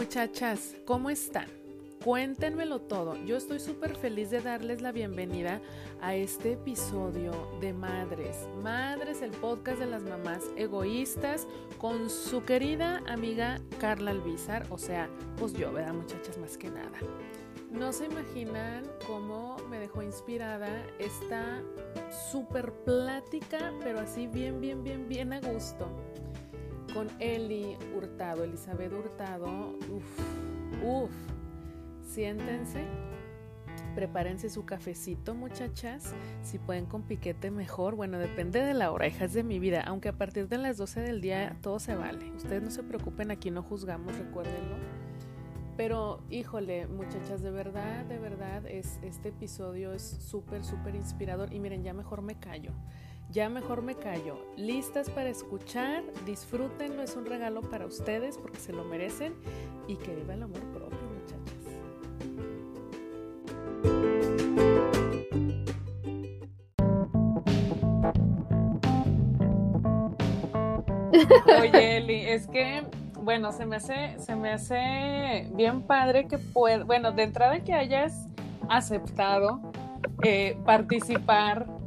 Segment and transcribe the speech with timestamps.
[0.00, 1.46] Muchachas, ¿cómo están?
[2.02, 3.22] Cuéntenmelo todo.
[3.26, 5.60] Yo estoy súper feliz de darles la bienvenida
[6.00, 8.48] a este episodio de Madres.
[8.62, 11.46] Madres, el podcast de las mamás egoístas
[11.76, 14.66] con su querida amiga Carla Albizar.
[14.70, 16.38] O sea, pues yo, ¿verdad, muchachas?
[16.38, 16.98] Más que nada.
[17.70, 21.60] No se imaginan cómo me dejó inspirada esta
[22.32, 25.86] súper plática, pero así bien, bien, bien, bien a gusto.
[26.94, 29.76] Con Eli Hurtado, Elizabeth Hurtado.
[29.90, 31.10] Uf, uf
[32.10, 32.84] siéntense,
[33.94, 36.12] prepárense su cafecito muchachas,
[36.42, 40.08] si pueden con piquete mejor, bueno, depende de la hora, hijas de mi vida, aunque
[40.08, 43.50] a partir de las 12 del día todo se vale, ustedes no se preocupen, aquí
[43.50, 44.76] no juzgamos, recuérdenlo.
[45.76, 51.54] Pero híjole, muchachas, de verdad, de verdad, es, este episodio es súper, súper inspirador.
[51.54, 52.72] Y miren, ya mejor me callo.
[53.30, 54.38] Ya mejor me callo.
[54.56, 59.34] Listas para escuchar, disfrútenlo, es un regalo para ustedes porque se lo merecen
[59.86, 60.98] y que viva el amor propio.
[71.60, 72.82] Oye, Eli, es que,
[73.20, 77.74] bueno, se me hace, se me hace bien padre que pueda, bueno, de entrada que
[77.74, 78.26] hayas
[78.68, 79.60] aceptado
[80.22, 81.79] eh, participar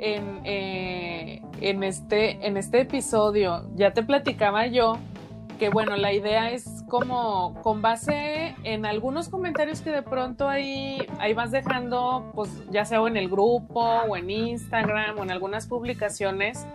[0.00, 3.68] en, eh, en, este, en este episodio.
[3.76, 4.98] Ya te platicaba yo
[5.60, 11.06] que bueno, la idea es como con base en algunos comentarios que de pronto ahí,
[11.18, 15.66] ahí vas dejando, pues ya sea en el grupo o en Instagram o en algunas
[15.66, 16.66] publicaciones.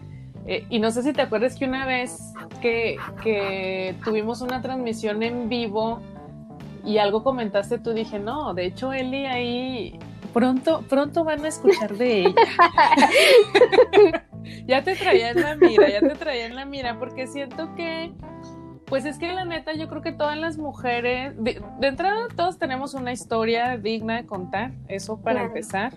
[0.45, 5.23] Eh, y no sé si te acuerdas que una vez que, que tuvimos una transmisión
[5.23, 5.99] en vivo
[6.85, 9.99] y algo comentaste, tú dije, no, de hecho Eli ahí
[10.35, 12.35] pronto, pronto van a escuchar de ella.
[14.67, 18.11] ya te traía en la mira, ya te traía en la mira, porque siento que
[18.85, 22.93] pues es que la neta, yo creo que todas las mujeres, de, entrada todos tenemos
[22.93, 25.93] una historia digna de contar, eso para empezar.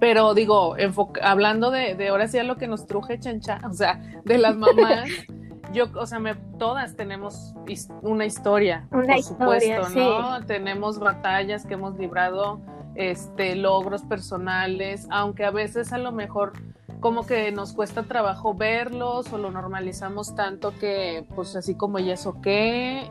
[0.00, 0.74] Pero digo,
[1.22, 4.56] hablando de, de ahora sí a lo que nos truje chancha, o sea, de las
[4.56, 5.08] mamás,
[5.72, 7.54] yo, o sea, me, todas tenemos
[8.02, 10.44] una historia, una por supuesto, ¿no?
[10.46, 12.60] Tenemos batallas que hemos librado,
[12.96, 16.52] este, logros personales, aunque a veces a lo mejor
[17.00, 22.14] como que nos cuesta trabajo verlos o lo normalizamos tanto que pues así como ya
[22.14, 22.46] es ok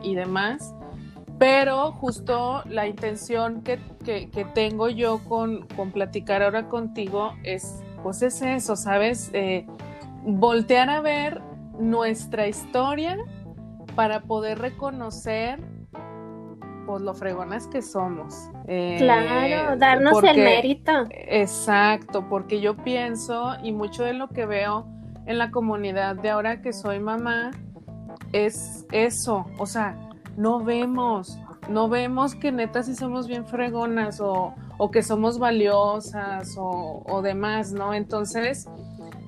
[0.02, 0.74] y demás.
[1.38, 3.78] Pero justo la intención que,
[4.54, 9.30] tengo yo con, platicar ahora contigo es, pues es eso, ¿sabes?
[9.34, 9.66] Eh,
[10.24, 11.42] voltear a ver
[11.78, 13.18] nuestra historia
[13.94, 15.60] para poder reconocer
[16.86, 18.48] pues lo fregonas que somos.
[18.68, 20.92] Eh, claro, darnos el mérito.
[21.10, 24.86] Exacto, porque yo pienso y mucho de lo que veo
[25.26, 27.50] en la comunidad de ahora que soy mamá
[28.32, 29.96] es eso, o sea,
[30.36, 31.38] no vemos,
[31.68, 37.22] no vemos que neta si somos bien fregonas o, o que somos valiosas o, o
[37.22, 37.94] demás, ¿no?
[37.94, 38.68] Entonces,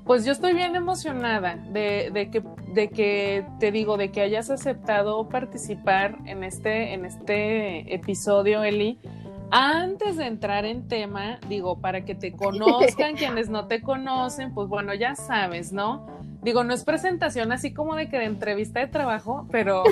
[0.08, 2.42] pues yo estoy bien emocionada de, que,
[2.72, 8.98] de que te digo, de que hayas aceptado participar en este, en este episodio, Eli.
[9.50, 14.66] Antes de entrar en tema, digo, para que te conozcan quienes no te conocen, pues
[14.66, 16.06] bueno, ya sabes, ¿no?
[16.42, 19.82] Digo, no es presentación así como de que de entrevista de trabajo, pero,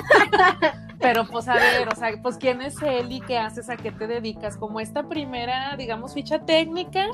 [0.99, 4.07] pero pues a ver, o sea, pues quién es Eli, qué haces, a qué te
[4.07, 7.05] dedicas, como esta primera, digamos, ficha técnica,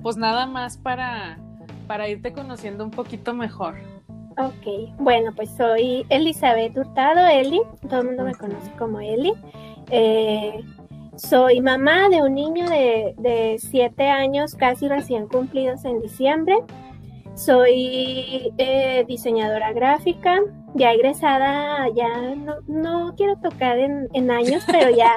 [0.00, 1.38] pues nada más para,
[1.92, 3.74] para irte conociendo un poquito mejor.
[4.38, 9.34] Ok, bueno, pues soy Elizabeth Hurtado, Eli, todo el mundo me conoce como Eli.
[9.90, 10.64] Eh,
[11.16, 16.56] soy mamá de un niño de, siete años, casi recién cumplidos en diciembre.
[17.34, 20.40] Soy eh, diseñadora gráfica,
[20.74, 25.14] ya egresada, ya no, no quiero tocar en, en, años, pero ya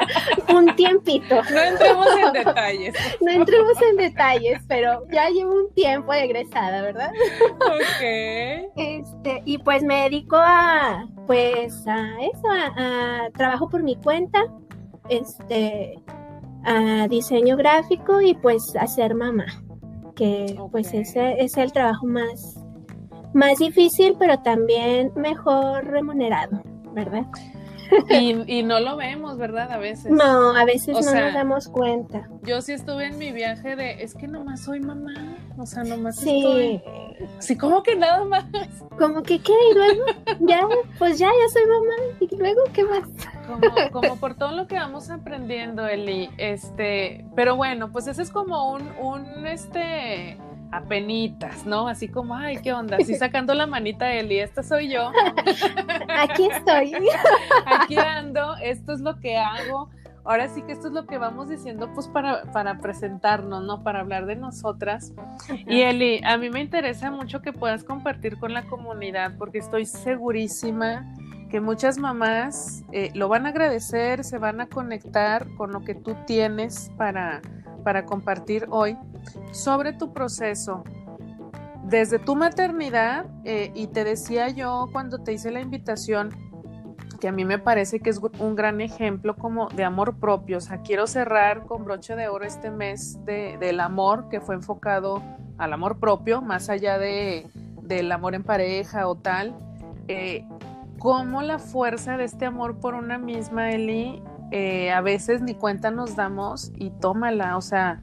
[0.53, 1.41] un tiempito.
[1.51, 2.95] No entremos en detalles.
[3.21, 7.11] No entremos en detalles, pero ya llevo un tiempo de egresada, ¿verdad?
[7.51, 8.71] Ok.
[8.75, 14.45] Este, y pues me dedico a, pues, a eso, a, a trabajo por mi cuenta,
[15.09, 15.95] este,
[16.63, 19.45] a diseño gráfico y pues a ser mamá
[20.15, 22.64] que pues ese es el trabajo más,
[23.35, 26.61] más difícil, pero también mejor remunerado,
[26.93, 27.25] ¿verdad?
[28.09, 29.71] Y, no lo vemos, ¿verdad?
[29.71, 30.11] A veces.
[30.11, 32.27] No, a veces no nos damos cuenta.
[32.41, 36.17] Yo sí estuve en mi viaje de, es que nomás soy mamá, o sea, nomás
[36.17, 36.39] sí.
[36.39, 36.81] estoy...
[37.39, 38.45] Sí, como que nada más.
[38.97, 40.05] Como que qué, y luego,
[40.39, 40.67] ya,
[40.97, 43.03] pues ya, ya soy mamá, y luego, ¿qué más?
[43.45, 43.61] Como,
[43.91, 48.73] como por todo lo que vamos aprendiendo, Eli, este, pero bueno, pues ese es como
[48.73, 50.37] un, un, este,
[50.71, 51.87] apenitas, ¿no?
[51.87, 52.97] Así como, ay, ¿qué onda?
[52.97, 55.11] Así sacando la manita Eli, esta soy yo.
[56.09, 56.93] Aquí estoy.
[57.65, 59.89] Aquí ando, esto es lo que hago.
[60.23, 63.83] Ahora sí que esto es lo que vamos diciendo, pues para, para presentarnos, ¿no?
[63.83, 65.13] Para hablar de nosotras.
[65.67, 69.85] Y Eli, a mí me interesa mucho que puedas compartir con la comunidad, porque estoy
[69.85, 71.05] segurísima
[71.51, 75.93] que muchas mamás eh, lo van a agradecer, se van a conectar con lo que
[75.93, 77.41] tú tienes para,
[77.85, 78.97] para compartir hoy
[79.51, 80.83] sobre tu proceso.
[81.83, 86.29] Desde tu maternidad, eh, y te decía yo cuando te hice la invitación,
[87.21, 90.57] que a mí me parece que es un gran ejemplo como de amor propio.
[90.57, 94.55] O sea, quiero cerrar con broche de oro este mes de, del amor que fue
[94.55, 95.21] enfocado
[95.59, 97.47] al amor propio, más allá de,
[97.83, 99.55] del amor en pareja o tal.
[100.07, 100.43] Eh,
[100.97, 105.91] cómo la fuerza de este amor por una misma, Eli, eh, a veces ni cuenta
[105.91, 107.99] nos damos y tómala, o sea,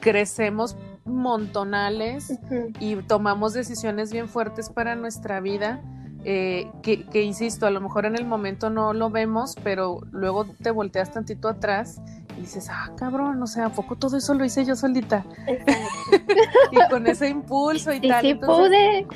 [0.00, 2.38] crecemos montonales
[2.80, 5.80] y tomamos decisiones bien fuertes para nuestra vida.
[6.24, 10.46] Eh, que, que, insisto, a lo mejor en el momento no lo vemos, pero luego
[10.62, 12.00] te volteas tantito atrás
[12.38, 15.24] y dices, ah, cabrón, o sea, ¿a poco todo eso lo hice yo solita?
[16.70, 18.22] y con ese impulso y, tal.
[18.22, 19.06] Sí, pude.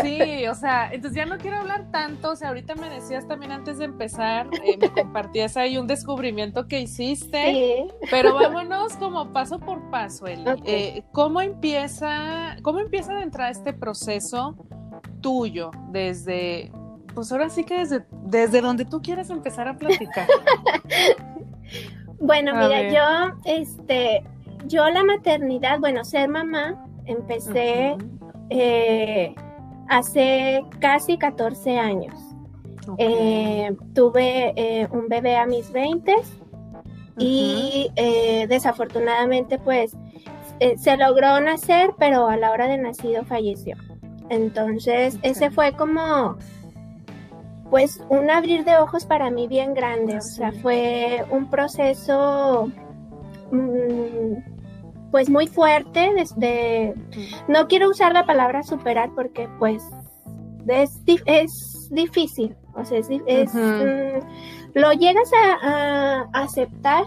[0.00, 3.50] sí, o sea, entonces ya no quiero hablar tanto, o sea, ahorita me decías también
[3.50, 8.08] antes de empezar, eh, me compartías ahí un descubrimiento que hiciste, sí.
[8.10, 10.44] pero vámonos como paso por paso, Eli.
[10.64, 14.56] Eh, ¿Cómo empieza, cómo empieza de entrar este proceso
[15.20, 16.70] tuyo desde
[17.14, 20.26] pues ahora sí que desde, desde donde tú quieras empezar a platicar.
[22.22, 24.22] Bueno, mira, yo, este,
[24.66, 27.96] yo la maternidad, bueno, ser mamá, empecé
[28.48, 29.34] eh,
[29.88, 32.14] hace casi 14 años.
[32.98, 36.14] Eh, tuve eh, un bebé a mis 20
[37.18, 37.90] y
[38.48, 39.96] desafortunadamente pues
[40.76, 43.76] se logró nacer, pero a la hora de nacido falleció.
[44.28, 46.36] Entonces, ese fue como
[47.72, 52.70] pues un abrir de ojos para mí bien grande, o sea, fue un proceso
[53.50, 56.94] mm, pues muy fuerte desde,
[57.48, 59.82] no quiero usar la palabra superar porque pues
[60.68, 65.30] es, es difícil, o sea, es, mm, lo llegas
[65.62, 67.04] a aceptar,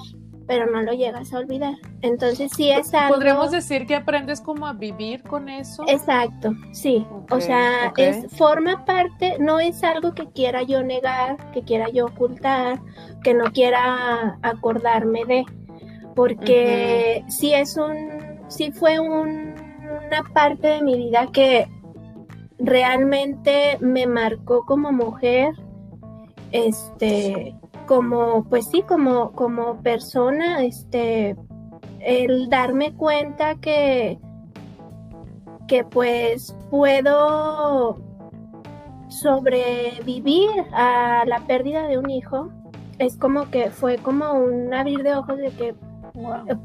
[0.47, 1.75] pero no lo llegas a olvidar.
[2.01, 3.15] Entonces sí es algo...
[3.15, 5.83] Podríamos decir que aprendes como a vivir con eso.
[5.88, 7.06] Exacto, sí.
[7.30, 12.06] o sea, es forma parte, no es algo que quiera yo negar, que quiera yo
[12.06, 12.80] ocultar,
[13.24, 15.45] que no quiera acordarme de,
[16.15, 19.56] porque sí es un, sí fue un,
[20.07, 21.68] una parte de mi vida que
[22.59, 25.53] realmente me marcó como mujer,
[26.51, 31.35] este, como, pues sí, como, como persona, este,
[31.99, 34.19] el darme cuenta que,
[35.67, 38.01] que pues puedo
[39.09, 42.51] sobrevivir a la pérdida de un hijo,
[42.99, 45.75] es como que fue como un abrir de ojos de que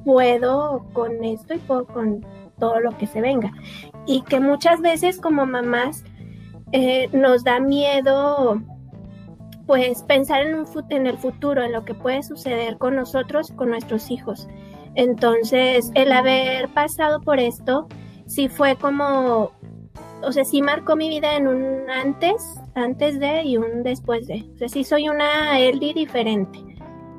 [0.04, 2.24] puedo con esto y puedo con
[2.58, 3.52] todo lo que se venga.
[4.06, 6.04] Y que muchas veces como mamás
[6.72, 8.60] eh, nos da miedo
[9.70, 14.48] pues pensar en, el futuro, en lo que puede suceder con nosotros, con nuestros hijos.
[14.96, 17.86] Entonces, el haber pasado por esto,
[18.26, 19.52] sí fue como,
[20.24, 24.44] o sea, sí marcó mi vida en un antes, antes de y un después de.
[24.56, 26.58] O sea, sí soy una Eldi diferente.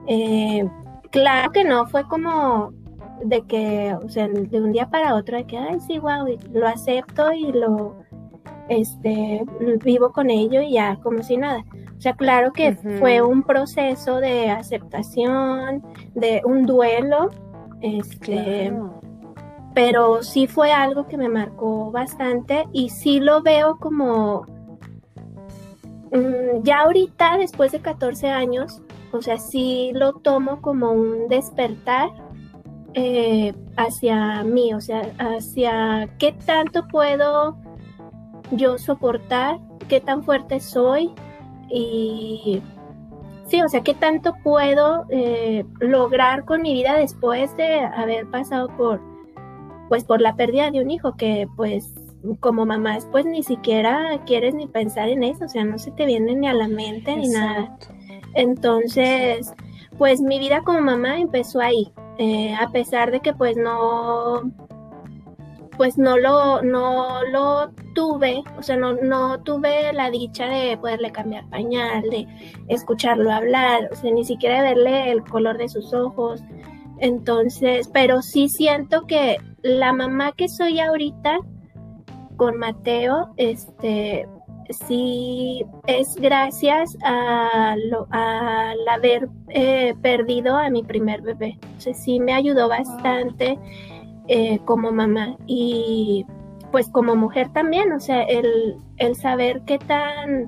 [0.08, 0.70] Eh,
[1.10, 2.74] claro que no, fue como
[3.24, 6.68] de que, o sea, de un día para otro, de que, ay, sí, wow, lo
[6.68, 7.96] acepto y lo,
[8.68, 9.42] este,
[9.86, 11.64] vivo con ello y ya, como si nada.
[12.02, 15.84] O sea, claro que fue un proceso de aceptación,
[16.16, 17.30] de un duelo,
[17.80, 18.74] este,
[19.76, 24.48] pero sí fue algo que me marcó bastante y sí lo veo como,
[26.12, 28.82] mm, ya ahorita, después de 14 años,
[29.12, 32.10] o sea, sí lo tomo como un despertar
[32.96, 37.58] eh, hacia mí, o sea, hacia qué tanto puedo
[38.50, 41.14] yo soportar, qué tan fuerte soy,
[41.72, 42.62] y
[43.48, 48.70] sí, o sea, ¿qué tanto puedo eh, lograr con mi vida después de haber pasado
[48.78, 49.02] por,
[49.90, 51.94] pues, por la pérdida de un hijo que, pues,
[52.40, 56.06] como mamá, pues ni siquiera quieres ni pensar en eso, o sea, no se te
[56.06, 57.78] viene ni a la mente ni nada.
[58.34, 59.54] Entonces,
[59.98, 64.52] pues mi vida como mamá empezó ahí, eh, a pesar de que pues no,
[65.82, 71.12] pues no lo, no lo tuve, o sea, no, no tuve la dicha de poderle
[71.12, 72.28] cambiar pañal, de
[72.68, 76.44] escucharlo hablar, o sea, ni siquiera verle el color de sus ojos.
[77.00, 81.40] Entonces, pero sí siento que la mamá que soy ahorita
[82.38, 84.28] con Mateo, este,
[84.70, 91.58] sí es gracias a lo, al haber eh, perdido a mi primer bebé.
[91.76, 93.58] O sea, sí me ayudó bastante
[94.34, 96.26] eh, como mamá y
[96.72, 100.48] pues como mujer también, o sea, el, el saber qué tan,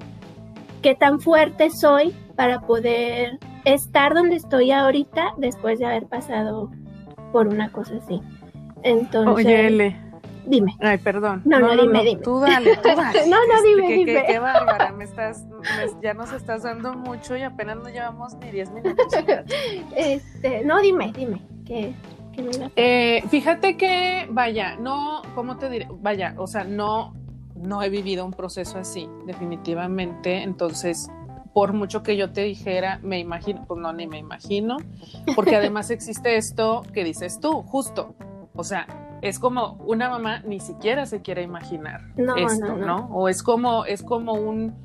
[0.82, 6.72] qué tan fuerte soy para poder estar donde estoy ahorita después de haber pasado
[7.34, 8.22] por una cosa así.
[8.84, 9.98] Entonces, Oye, L.
[10.46, 10.76] dime.
[10.80, 11.42] Ay, perdón.
[11.44, 12.22] No, no, dime, dime.
[12.22, 13.28] Tú dale, tú dale.
[13.28, 14.14] No, no, dime, Qué- dime.
[14.22, 18.34] Qué, qué bárbara, me estás, me- ya nos estás dando mucho y apenas no llevamos
[18.36, 19.08] ni 10 minutos.
[19.96, 21.42] Este, no, dime, dime.
[21.66, 21.94] ¿Qué,
[22.76, 25.88] Eh, fíjate que, vaya, no, ¿cómo te diré?
[26.02, 27.14] Vaya, o sea, no,
[27.56, 30.44] no he vivido un proceso así, definitivamente.
[30.44, 31.10] Entonces,
[31.54, 34.78] por mucho que yo te dijera, me imagino, pues no, ni me imagino,
[35.36, 38.16] porque además existe esto que dices tú, justo.
[38.56, 38.88] O sea,
[39.22, 42.86] es como una mamá ni siquiera se quiere imaginar No, esto, no, ¿no?
[42.86, 43.10] no.
[43.12, 44.76] O es como, es como un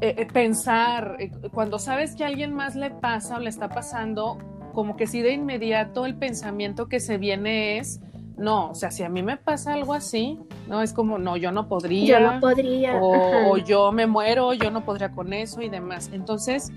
[0.00, 3.68] eh, eh, pensar, eh, cuando sabes que a alguien más le pasa o le está
[3.68, 4.38] pasando,
[4.74, 8.00] como que si de inmediato el pensamiento que se viene es,
[8.36, 10.38] no, o sea, si a mí me pasa algo así,
[10.68, 12.98] no, es como, no, yo no podría, Yo no podría.
[13.00, 16.10] o, yo me muero, yo no podría con eso y demás.
[16.12, 16.72] Entonces,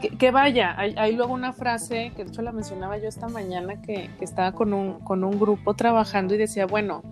[0.00, 3.28] que, que vaya, hay, hay luego una frase que de hecho la mencionaba yo esta
[3.28, 7.02] mañana que, que estaba con un, con un grupo trabajando y decía, bueno,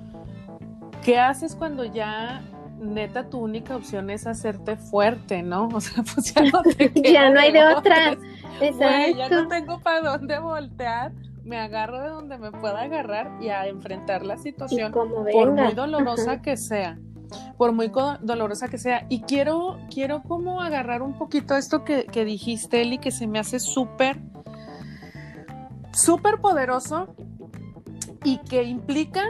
[1.04, 2.42] ¿qué haces cuando ya
[2.78, 5.68] neta tu única opción es hacerte fuerte, ¿no?
[5.74, 8.16] O sea, pues ya no te Ya no hay de otra.
[8.58, 9.48] Güey, ya no Exacto.
[9.48, 11.12] tengo para dónde voltear,
[11.44, 16.32] me agarro de donde me pueda agarrar y a enfrentar la situación por muy dolorosa
[16.32, 16.42] Ajá.
[16.42, 16.98] que sea,
[17.58, 17.92] por muy
[18.22, 19.04] dolorosa que sea.
[19.10, 23.38] Y quiero, quiero como agarrar un poquito esto que, que dijiste, Eli, que se me
[23.38, 24.22] hace súper,
[25.92, 27.14] súper poderoso
[28.24, 29.22] y que implica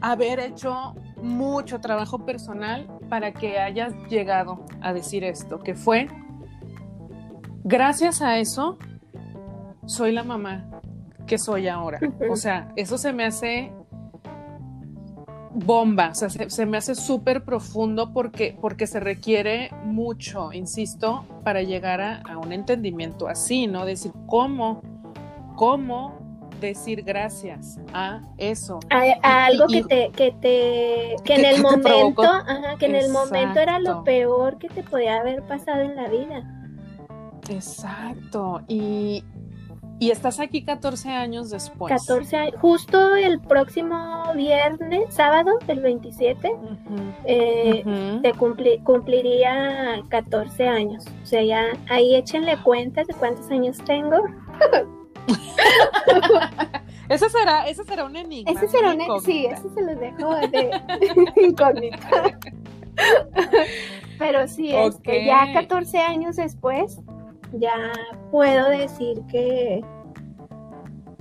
[0.00, 6.08] haber hecho mucho trabajo personal para que hayas llegado a decir esto, que fue,
[7.62, 8.78] gracias a eso,
[9.86, 10.68] soy la mamá
[11.26, 12.00] que soy ahora.
[12.30, 13.72] O sea, eso se me hace
[15.54, 21.24] bomba, o sea, se, se me hace súper profundo porque, porque se requiere mucho, insisto,
[21.44, 23.84] para llegar a, a un entendimiento así, ¿no?
[23.86, 24.82] Decir, ¿cómo?
[25.54, 26.23] ¿Cómo
[26.64, 28.80] decir gracias a eso?
[28.90, 32.76] a, a algo Y- que te, que te, que en que- el que momento, ajá,
[32.78, 34.04] que en el momento era lo Exacto.
[34.04, 36.42] peor que te podía haber pasado en la vida.
[37.50, 38.62] Exacto.
[38.68, 39.22] Y,
[40.00, 41.92] y estás aquí 14 años después.
[41.92, 46.76] 14 años, justo el próximo viernes, sábado, el 27, Ujú,
[47.26, 48.22] eh, ujú.
[48.22, 51.04] te cumpli- cumpliría 14 años.
[51.22, 54.16] O sea, ya ahí échenle cuentas de cuántos años tengo.
[57.08, 58.50] Ese será, ese será un enigma.
[58.50, 59.20] Ese será un...
[59.20, 60.70] Sí, ese se los dejo de
[61.46, 62.38] incógnita.
[64.18, 65.26] Pero sí, este, Ok.
[65.26, 67.00] ya 14 años después,
[67.52, 67.74] ya
[68.30, 69.84] puedo decir que,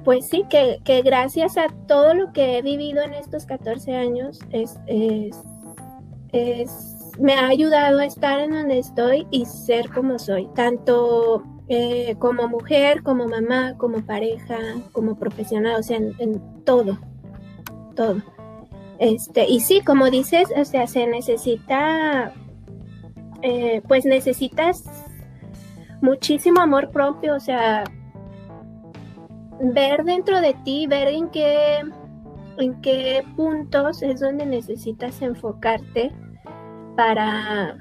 [0.04, 4.40] pues sí, que, que gracias a todo lo que he vivido en estos 14 años,
[4.52, 5.38] es, es,
[6.32, 12.16] es- me ha ayudado a estar en donde estoy y ser como soy, tanto eh,
[12.20, 14.58] como mujer, como mamá, como pareja,
[14.92, 17.00] como profesional, o sea, en, todo,
[17.96, 18.22] todo.
[19.00, 22.34] Este, y sí, como dices, o sea, se necesita,
[23.42, 24.84] eh, pues necesitas
[26.02, 27.86] muchísimo amor propio, o sea,
[29.60, 31.80] ver dentro de ti, ver en qué,
[32.58, 36.12] en qué puntos es donde necesitas enfocarte
[36.98, 37.78] para,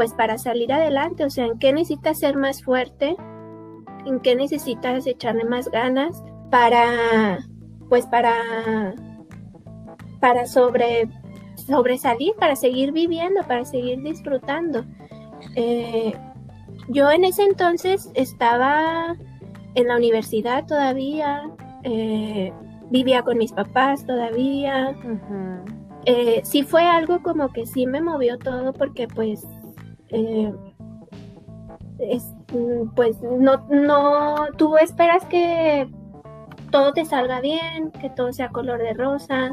[0.00, 3.16] pues para salir adelante, o sea, en qué necesitas ser más fuerte,
[4.06, 7.40] en qué necesitas echarle más ganas para,
[7.90, 8.94] pues para,
[10.18, 11.06] para sobre,
[11.54, 14.86] sobresalir, para seguir viviendo, para seguir disfrutando.
[15.54, 16.14] Eh,
[16.88, 19.14] yo en ese entonces estaba
[19.74, 21.42] en la universidad todavía,
[21.82, 22.54] eh,
[22.88, 24.96] vivía con mis papás todavía.
[26.06, 29.46] Eh, sí fue algo como que sí me movió todo porque pues,
[30.12, 30.52] eh,
[31.98, 32.34] es-
[32.94, 35.88] pues no, no, tú esperas que
[36.70, 39.50] todo te salga bien, que todo sea color de rosa.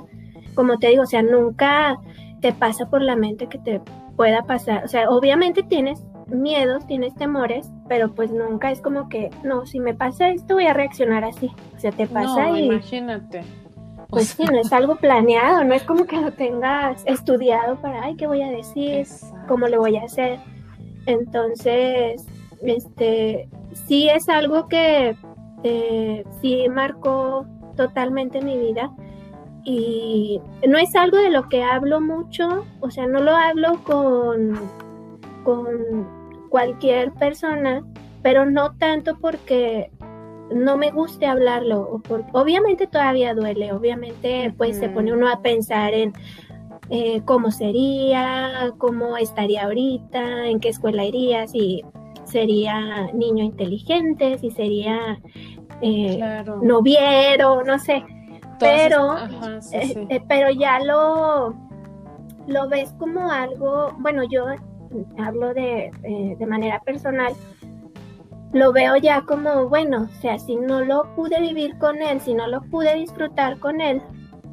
[0.56, 1.98] Como te digo, o sea, nunca
[2.42, 3.82] te pasa por la mente que te
[4.16, 4.84] pueda pasar.
[4.84, 9.80] O sea, obviamente tienes miedos, tienes temores, pero pues nunca es como que, no, si
[9.80, 11.52] me pasa esto voy a reaccionar así.
[11.76, 13.42] O sea, te pasa No, y imagínate.
[14.10, 18.16] Pues sí, no es algo planeado, no es como que lo tengas estudiado para, ay,
[18.16, 19.00] ¿qué voy a decir?
[19.00, 19.38] Exacto.
[19.48, 20.40] ¿Cómo lo voy a hacer?
[21.06, 22.26] Entonces,
[22.62, 23.50] este,
[23.88, 25.16] sí es algo que
[25.64, 27.46] eh, sí marcó
[27.76, 28.92] totalmente mi vida
[29.64, 34.58] y no es algo de lo que hablo mucho, o sea, no lo hablo con,
[35.44, 37.84] con cualquier persona,
[38.22, 39.92] pero no tanto porque
[40.52, 42.02] no me guste hablarlo,
[42.34, 46.14] obviamente todavía duele, obviamente pues se pone uno a pensar en
[46.90, 51.84] eh, cómo sería, cómo estaría ahorita, en qué escuela iría, si
[52.24, 55.20] sería niño inteligente, si sería
[55.82, 58.04] eh, noviero, no sé.
[58.60, 59.18] Pero,
[59.72, 61.54] eh, eh, pero ya lo,
[62.48, 64.46] lo ves como algo, bueno, yo
[65.20, 67.34] hablo de, eh, de manera personal,
[68.58, 72.34] lo veo ya como, bueno, o sea, si no lo pude vivir con él, si
[72.34, 74.02] no lo pude disfrutar con él,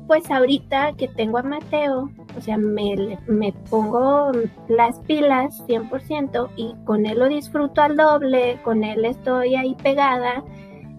[0.07, 4.33] pues ahorita que tengo a Mateo, o sea, me, me pongo
[4.69, 10.45] las pilas 100% y con él lo disfruto al doble, con él estoy ahí pegada,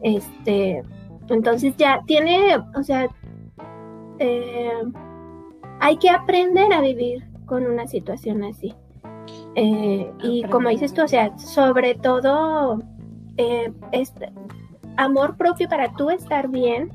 [0.02, 0.84] este,
[1.30, 3.08] entonces ya tiene, o sea,
[4.20, 4.84] eh,
[5.80, 8.74] hay que aprender a vivir con una situación así.
[9.56, 12.80] Eh, y como dices tú, o sea, sobre todo
[13.38, 14.32] eh, este,
[14.98, 16.92] amor propio para tú estar bien,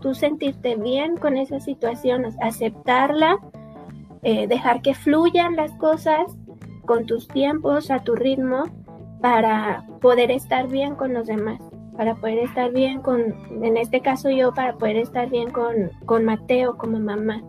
[0.00, 3.38] tú sentirte bien con esa situación, aceptarla,
[4.22, 6.22] dejar que fluyan las cosas
[6.86, 8.64] con tus tiempos, a tu ritmo,
[9.20, 11.60] para poder estar bien con los demás
[11.96, 16.24] para poder estar bien con, en este caso yo, para poder estar bien con, con
[16.24, 17.42] Mateo como mamá.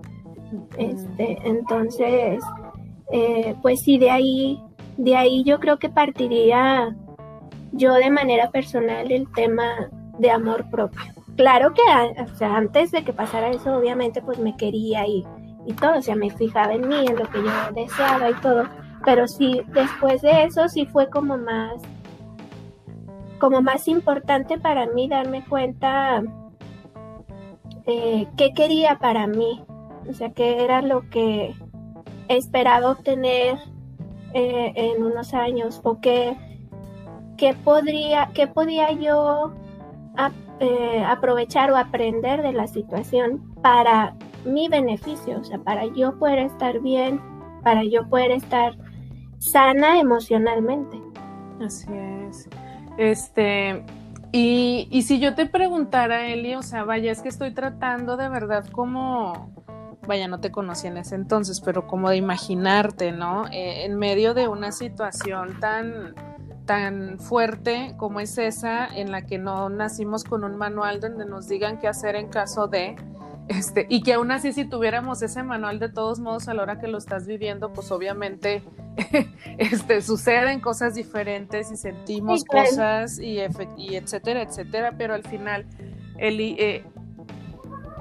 [0.78, 2.44] Este, entonces,
[3.12, 4.62] eh, pues sí, de ahí,
[4.98, 6.96] de ahí yo creo que partiría
[7.74, 9.89] yo de manera personal el tema
[10.20, 11.01] de amor propio.
[11.36, 11.82] Claro que
[12.46, 15.25] antes de que pasara eso, obviamente, pues me quería y,
[15.65, 18.65] y todo, o sea, me fijaba en mí, en lo que yo deseaba y todo,
[19.03, 21.82] pero sí, después de eso sí fue como más
[23.39, 26.24] como más importante para mí darme cuenta
[27.86, 29.62] eh, qué quería para mí,
[30.10, 31.53] o sea, qué era lo que
[32.30, 33.58] esperaba obtener
[34.34, 36.38] eh, en unos años o qué,
[37.51, 39.53] podría, qué podía yo
[40.60, 46.40] eh, aprovechar o aprender de la situación para mi beneficio, o sea, para yo poder
[46.40, 47.20] estar bien,
[47.64, 48.77] para yo poder estar
[49.40, 51.01] sana emocionalmente.
[51.60, 52.48] Así es.
[52.98, 53.84] Este,
[54.32, 58.29] y, y si yo te preguntara, Eli, o sea, vaya, es que estoy tratando de
[58.29, 59.53] verdad como,
[60.08, 63.46] vaya, no te conocí en ese entonces, pero como de imaginarte, ¿no?
[63.48, 66.16] Eh, en medio de una situación tan,
[66.66, 71.48] tan fuerte como es esa, en la que no nacimos con un manual donde nos
[71.48, 72.96] digan qué hacer en caso de,
[73.48, 76.80] este, y que aún así si tuviéramos ese manual de todos modos a la hora
[76.80, 78.64] que lo estás viviendo, pues obviamente
[79.58, 83.40] este, suceden cosas diferentes y sentimos cosas y,
[83.78, 85.66] y, etcétera, etcétera, pero al final,
[86.18, 86.84] Eli, eh,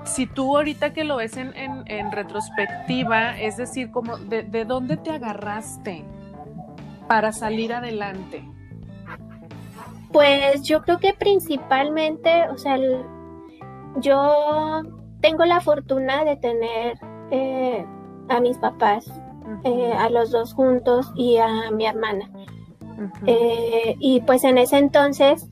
[0.04, 4.96] si tú ahorita que lo ves en, en, retrospectiva, es decir, como de, de, dónde
[4.96, 6.04] te agarraste
[7.12, 8.42] para salir adelante?
[10.14, 12.78] Pues yo creo que principalmente, o sea,
[13.96, 14.80] yo
[15.20, 16.98] tengo la fortuna de tener
[17.30, 17.84] eh,
[18.30, 19.12] a mis papás,
[19.62, 22.30] eh, a los dos juntos y a mi hermana.
[23.26, 25.50] Eh, y pues en ese entonces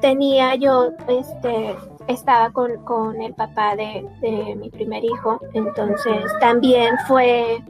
[0.00, 1.74] tenía yo, este,
[2.06, 4.08] estaba con, el papá de,
[4.56, 7.60] mi primer hijo, entonces también fue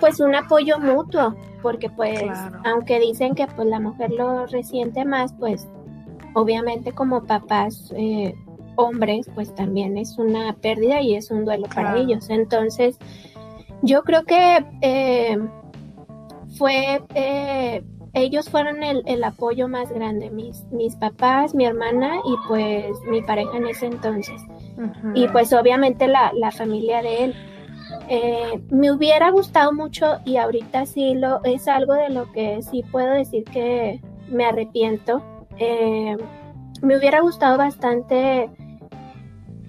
[0.00, 2.30] pues un apoyo mutuo, porque pues
[2.64, 5.68] aunque dicen que pues la mujer lo resiente más, pues
[6.34, 7.92] obviamente como papás
[8.76, 12.28] hombres, pues también es una pérdida y es un duelo para ellos.
[12.30, 12.98] Entonces,
[13.82, 15.38] yo creo que eh,
[16.56, 22.86] fue, eh, ellos fueron el, apoyo más grande, mis, mis papás, mi hermana y pues
[23.08, 24.40] mi pareja en ese entonces.
[25.14, 27.34] Y pues obviamente la, familia de él.
[28.08, 32.82] Eh, me hubiera gustado mucho y ahorita sí lo es algo de lo que sí
[32.90, 35.22] puedo decir que me arrepiento.
[36.82, 38.50] me hubiera gustado bastante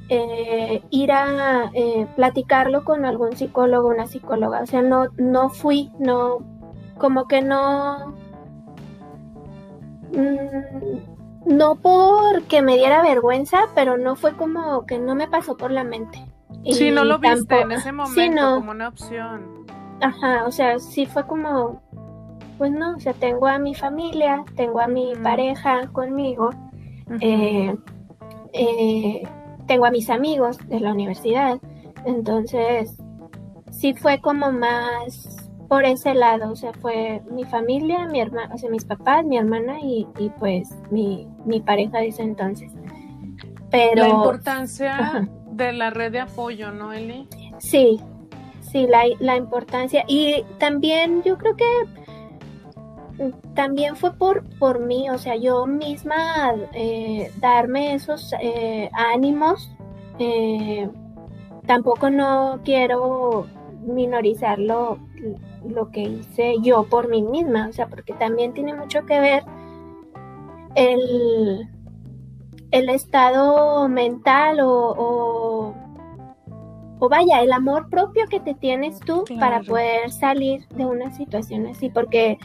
[0.07, 4.61] eh, ir a eh, platicarlo con algún psicólogo, una psicóloga.
[4.61, 6.39] O sea, no, no fui, no,
[6.97, 8.15] como que no,
[10.11, 15.71] mm, no porque me diera vergüenza, pero no fue como que no me pasó por
[15.71, 16.23] la mente.
[16.71, 19.65] Sí, no lo viste en ese momento como una opción.
[20.01, 21.81] Ajá, o sea, sí fue como,
[22.57, 26.49] pues no, o sea, tengo a mi familia, tengo a mi pareja conmigo.
[27.21, 27.75] eh,
[28.53, 29.23] eh,
[29.67, 31.59] tengo a mis amigos de la universidad,
[32.05, 32.97] entonces
[33.71, 38.57] sí fue como más por ese lado, o sea, fue mi familia, mi hermana, o
[38.57, 40.07] sea, mis papás, mi hermana y,
[40.39, 42.71] pues mi, mi pareja de ese entonces.
[43.71, 47.27] Pero, la importancia de la red de apoyo, ¿no, Eli?
[47.59, 47.99] Sí,
[48.61, 50.03] sí, la, la importancia.
[50.07, 51.65] Y también yo creo que
[53.53, 59.71] también fue por, por mí, o sea, yo misma eh, darme esos eh, ánimos.
[60.19, 60.89] Eh,
[61.65, 63.47] tampoco no quiero
[63.81, 64.99] minorizar lo,
[65.67, 69.43] lo, que hice yo por mí misma, o sea, porque también tiene mucho que ver
[70.75, 71.69] el,
[72.71, 75.44] el estado mental o, o,
[76.99, 81.89] vaya, el amor propio que te tienes tú para poder salir de una situación así,
[81.89, 82.37] porque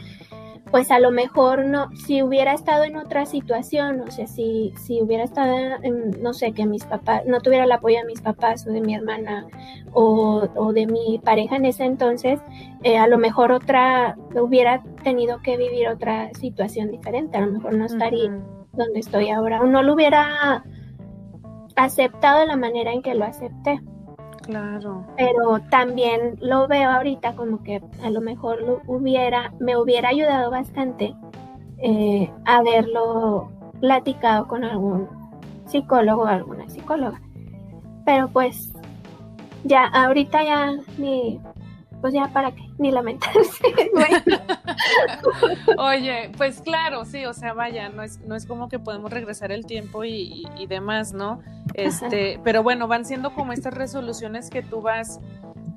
[0.71, 5.01] pues a lo mejor no, si hubiera estado en otra situación, o sea, si, si
[5.01, 8.65] hubiera estado en, no sé, que mis papás, no tuviera el apoyo de mis papás
[8.65, 9.47] o de mi hermana
[9.91, 12.39] o, o de mi pareja en ese entonces,
[12.83, 17.73] eh, a lo mejor otra, hubiera tenido que vivir otra situación diferente, a lo mejor
[17.73, 18.31] no estaría
[18.71, 20.63] donde estoy ahora, o no lo hubiera
[21.75, 23.81] aceptado de la manera en que lo acepté.
[24.41, 25.05] Claro.
[25.17, 30.49] Pero también lo veo ahorita como que a lo mejor lo hubiera, me hubiera ayudado
[30.49, 31.15] bastante
[31.77, 35.07] eh, haberlo platicado con algún
[35.65, 37.21] psicólogo o alguna psicóloga.
[38.05, 38.73] Pero pues
[39.63, 41.39] ya, ahorita ya ni,
[42.01, 43.37] pues ya para qué, ni lamentarse.
[45.77, 49.51] Oye, pues claro, sí, o sea, vaya, no es, no es como que podemos regresar
[49.51, 51.39] el tiempo y, y demás, ¿no?
[51.73, 55.19] Este, pero bueno, van siendo como estas resoluciones que tú vas,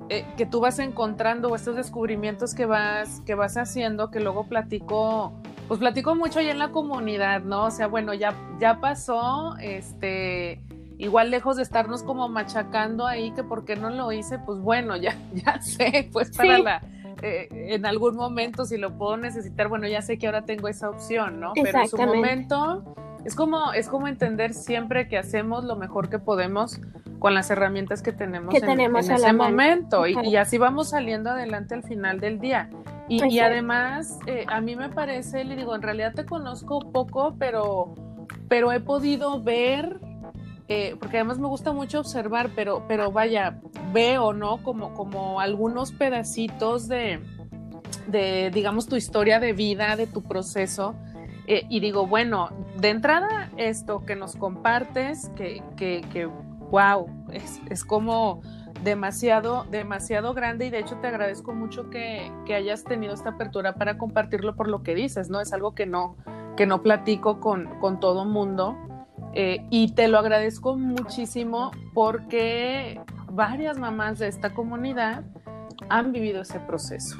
[0.09, 4.47] eh, que tú vas encontrando o estos descubrimientos que vas, que vas haciendo, que luego
[4.47, 5.33] platico,
[5.67, 7.65] pues platico mucho ahí en la comunidad, ¿no?
[7.65, 10.61] O sea, bueno, ya, ya pasó, este,
[10.97, 14.95] igual lejos de estarnos como machacando ahí que por qué no lo hice, pues bueno,
[14.97, 16.81] ya, ya sé, pues para la,
[17.21, 20.89] eh, en algún momento si lo puedo necesitar, bueno, ya sé que ahora tengo esa
[20.89, 21.53] opción, ¿no?
[21.53, 26.19] Pero en su momento es como, es como entender siempre que hacemos lo mejor que
[26.19, 26.79] podemos
[27.19, 32.19] con las herramientas que tenemos en, ese momento y, así vamos saliendo adelante al final
[32.19, 32.69] del día.
[33.07, 37.93] Y, además, eh, a mí me parece, le digo, en realidad te conozco poco, pero,
[38.47, 39.99] pero he podido ver
[40.67, 43.59] eh, porque además me gusta mucho observar, pero, pero vaya,
[43.93, 44.63] veo, ¿no?
[44.63, 47.19] Como, como algunos pedacitos de,
[48.07, 50.95] de, digamos, tu historia de vida, de tu proceso.
[51.47, 57.61] Eh, y digo, bueno, de entrada, esto que nos compartes, que, que, que wow, es,
[57.69, 58.41] es, como
[58.83, 63.75] demasiado, demasiado grande y de hecho te agradezco mucho que, que, hayas tenido esta apertura
[63.75, 65.39] para compartirlo por lo que dices, ¿no?
[65.39, 66.17] Es algo que no,
[66.57, 68.75] que no platico con, con todo mundo
[69.35, 72.99] eh, y te lo agradezco muchísimo porque
[73.31, 75.23] varias mamás de esta comunidad
[75.89, 77.17] han vivido ese proceso.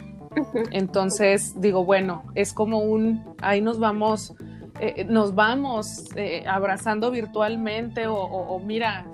[0.71, 4.33] Entonces digo, bueno, es como un, ahí nos vamos,
[4.79, 9.05] eh, nos vamos eh, abrazando virtualmente o, mira,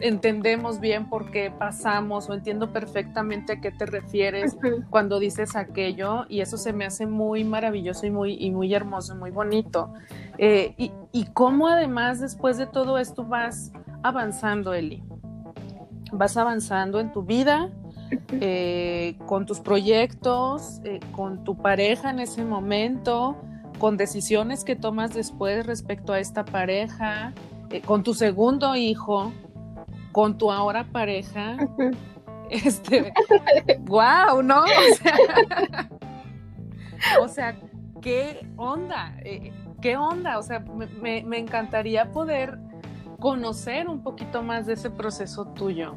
[0.00, 4.56] entendemos bien por qué pasamos o entiendo perfectamente a qué te refieres
[4.90, 9.14] cuando dices aquello y eso se me hace muy maravilloso y muy, y muy hermoso,
[9.14, 9.92] muy bonito.
[10.38, 10.74] Eh,
[11.12, 13.72] y, cómo además después de todo esto vas
[14.02, 15.02] avanzando, Eli.
[16.10, 17.70] Vas avanzando en tu vida,
[18.32, 23.36] eh, con tus proyectos, eh, con tu pareja en ese momento,
[23.82, 27.32] con decisiones que tomas después respecto a esta pareja,
[27.84, 29.32] con tu segundo hijo,
[30.12, 31.56] con tu ahora pareja.
[32.48, 33.12] Este,
[33.80, 34.62] wow, ¿no?
[34.62, 35.16] O sea,
[37.22, 37.56] o sea,
[38.02, 39.16] ¿qué onda?
[39.80, 40.38] ¿qué onda?
[40.38, 40.62] O sea,
[41.00, 42.58] me, encantaría poder
[43.18, 45.94] conocer un poquito más de ese proceso tuyo.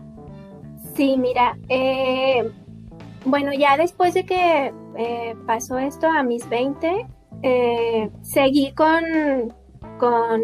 [0.96, 2.50] Sí, mira, eh,
[3.26, 7.06] bueno, ya después de que eh, pasó esto a mis 20,
[7.46, 9.54] eh, seguí con,
[10.00, 10.42] con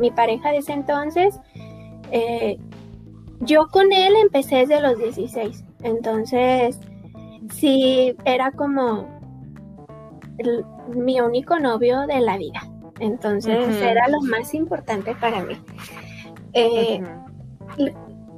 [0.00, 1.38] mi pareja de ese entonces.
[3.40, 6.80] yo con él empecé desde los 16, entonces
[7.50, 9.06] sí era como
[10.94, 12.60] mi único novio de la vida.
[13.00, 15.56] Entonces era lo más importante para mí.
[16.54, 17.02] Eh,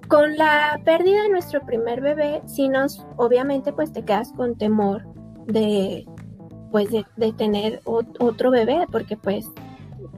[0.09, 5.07] con la pérdida de nuestro primer bebé, sí nos, obviamente, pues te quedas con temor
[5.47, 6.07] de,
[6.71, 9.47] pues, de, tener otro bebé, porque pues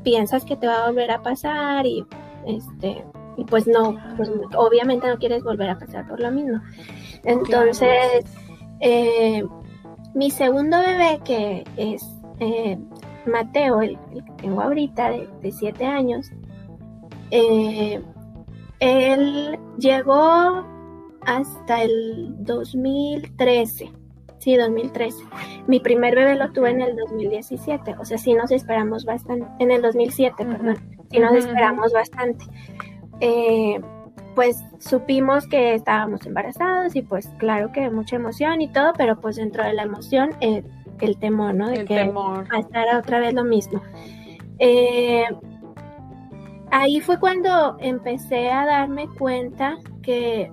[0.03, 2.05] piensas que te va a volver a pasar y,
[2.47, 3.05] este,
[3.37, 6.61] y pues no, pues, obviamente no quieres volver a pasar por lo mismo.
[7.25, 8.25] Entonces,
[8.81, 9.45] eh,
[10.15, 12.03] mi segundo bebé, que es
[12.41, 12.79] eh,
[13.27, 16.31] Mateo, el, que tengo ahorita, de, siete años,
[17.31, 18.03] eh,
[18.81, 20.67] él llegó
[21.27, 23.93] hasta el 2013.
[24.40, 25.22] Sí, 2013.
[25.66, 29.70] Mi primer bebé lo tuve en el 2017, o sea, sí nos esperamos bastante, en
[29.70, 30.76] el 2007, perdón,
[31.11, 32.44] sí nos esperamos bastante.
[33.20, 33.81] eh,
[34.35, 39.37] pues supimos que estábamos embarazados y pues claro que mucha emoción y todo, pero pues
[39.37, 40.64] dentro de la emoción eh,
[41.00, 41.68] el temor, ¿no?
[41.68, 42.46] De el que temor.
[42.50, 43.83] a estar otra vez lo mismo.
[44.59, 45.24] Eh,
[46.70, 50.50] ahí fue cuando empecé a darme cuenta que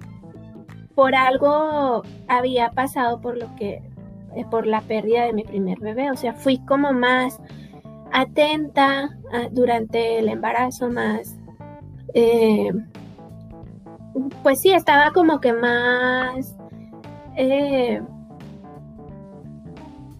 [0.97, 3.83] por algo había pasado por lo que
[4.35, 7.39] eh, por la pérdida de mi primer bebé, o sea, fui como más
[8.11, 11.37] atenta ah, durante el embarazo, más
[12.15, 12.71] eh,
[14.41, 16.57] pues sí, estaba como que más
[17.35, 18.01] eh,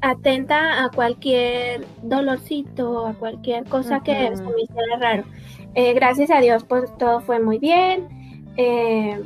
[0.02, 5.24] atenta a cualquier dolorcito, a cualquier cosa que se me hiciera raro.
[5.74, 8.10] Eh, gracias a Dios, pues todo fue muy bien.
[8.58, 9.20] Eh,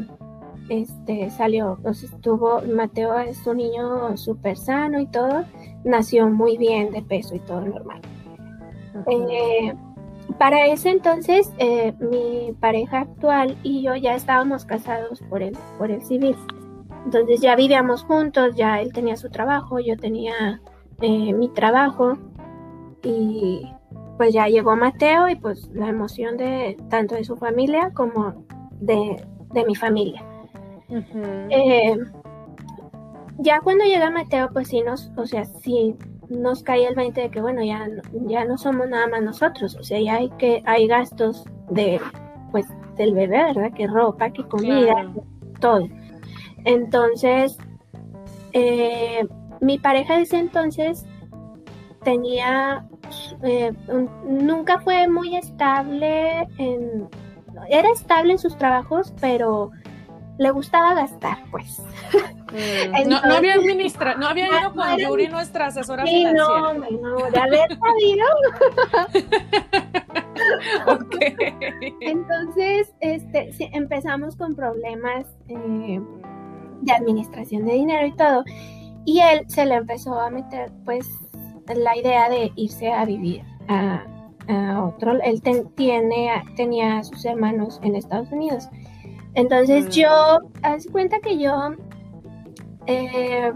[0.70, 5.44] este salió, pues estuvo, Mateo es un niño súper sano y todo,
[5.84, 8.02] nació muy bien de peso y todo normal.
[9.08, 9.74] Eh,
[10.38, 11.52] para ese entonces,
[12.00, 16.36] mi pareja actual y yo ya estábamos casados por el, por el civil.
[17.06, 20.62] Entonces ya vivíamos juntos, ya él tenía su trabajo, yo tenía
[21.02, 22.18] eh, mi trabajo
[23.04, 23.68] y
[24.18, 28.46] pues ya llegó Mateo y pues la emoción de tanto de su familia como
[28.80, 30.24] de, de mi familia.
[31.50, 31.98] Eh,
[33.38, 35.96] ya cuando llega Mateo pues sí nos, o sea, sí
[36.30, 37.88] nos cae el 20 de que bueno, ya,
[38.28, 42.00] ya no somos nada más nosotros, o sea, ya hay que, hay gastos de
[42.52, 42.66] pues
[42.98, 43.72] del bebé, ¿verdad?
[43.74, 45.24] Que ropa, que comida, claro.
[45.60, 45.88] todo.
[46.66, 47.58] Entonces,
[48.54, 49.28] eh,
[49.60, 51.06] mi pareja de ese entonces
[52.04, 52.86] tenía,
[53.44, 54.10] eh, un,
[54.46, 57.08] nunca fue muy estable, en,
[57.70, 59.72] era estable en sus trabajos, pero
[60.42, 61.80] le gustaba gastar, pues.
[62.52, 66.74] Mm, Entonces, no, no, había administra, no había ido con Yuri, nuestra asesora sí, financiera.
[66.74, 68.26] No, no, de haber sabido.
[70.88, 71.94] okay.
[72.02, 76.02] Entonces, este, sí, empezamos con problemas eh,
[76.82, 78.44] de administración de dinero y todo.
[79.06, 81.08] Y él se le empezó a meter, pues,
[81.68, 84.04] la idea de irse a vivir a,
[84.48, 85.22] a otro.
[85.22, 88.68] Él ten, tiene, tenía a sus hermanos en Estados Unidos.
[89.34, 89.90] Entonces, mm.
[89.90, 91.72] yo, haz cuenta que yo,
[92.88, 93.52] eh,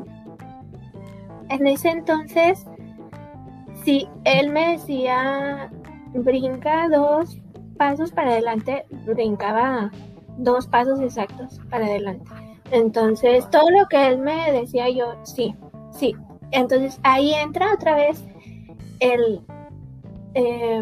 [1.50, 2.66] en ese entonces,
[3.84, 5.70] si él me decía,
[6.14, 7.38] brinca dos
[7.78, 9.92] pasos para adelante, brincaba
[10.38, 12.30] dos pasos exactos para adelante.
[12.72, 15.56] Entonces, todo lo que él me decía yo, sí,
[15.92, 16.16] sí.
[16.52, 18.24] Entonces, ahí entra otra vez
[19.00, 19.42] el,
[20.34, 20.82] eh,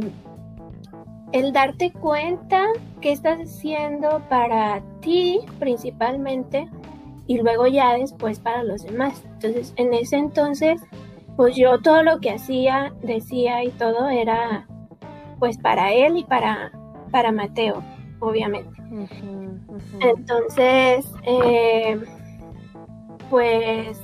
[1.34, 2.64] el darte cuenta
[3.02, 6.70] qué estás haciendo para ti principalmente
[7.26, 9.24] y luego ya después para los demás.
[9.34, 10.80] Entonces, en ese entonces,
[11.36, 14.68] pues yo todo lo que hacía, decía y todo era
[15.40, 16.72] pues para él y para,
[17.12, 17.84] para Mateo,
[18.20, 18.80] obviamente.
[18.92, 20.16] Uh -huh, uh -huh.
[20.16, 22.00] Entonces, eh,
[23.32, 24.00] pues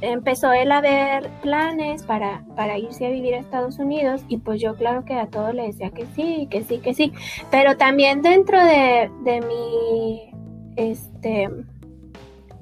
[0.00, 4.60] empezó él a ver planes para, para irse a vivir a Estados Unidos y pues
[4.60, 7.12] yo claro que a todo le decía que sí, que sí, que sí,
[7.50, 10.30] pero también dentro de, de mi
[10.76, 11.48] este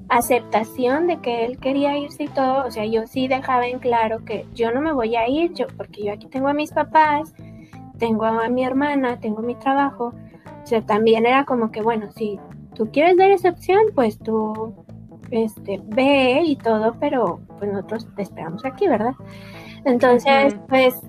[0.09, 4.23] aceptación de que él quería irse y todo, o sea, yo sí dejaba en claro
[4.25, 7.33] que yo no me voy a ir, yo porque yo aquí tengo a mis papás,
[7.97, 10.13] tengo a mi hermana, tengo mi trabajo,
[10.63, 12.39] o sea, también era como que, bueno, si
[12.75, 14.75] tú quieres dar esa opción, pues tú
[15.31, 19.13] este, ve y todo, pero pues nosotros te esperamos aquí, ¿verdad?
[19.85, 20.67] Entonces, uh -huh.
[20.67, 21.01] pues,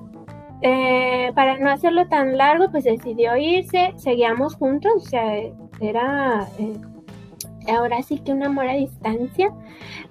[0.62, 5.36] eh, para no hacerlo tan largo, pues decidió irse, seguíamos juntos, o sea,
[5.80, 6.80] era eh,
[7.72, 9.52] ahora sí que un amor a distancia.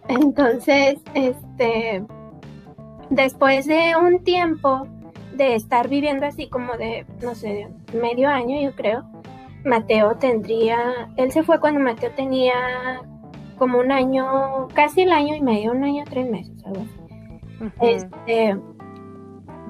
[0.08, 2.04] Entonces, este,
[3.10, 4.88] después de un tiempo
[5.36, 9.04] de estar viviendo así como de, no sé, medio año, yo creo,
[9.66, 13.02] Mateo tendría, él se fue cuando Mateo tenía
[13.64, 17.00] como un año, casi el año y medio, un año, tres meses, algo así.
[17.62, 17.72] Uh -huh.
[17.80, 18.60] Este,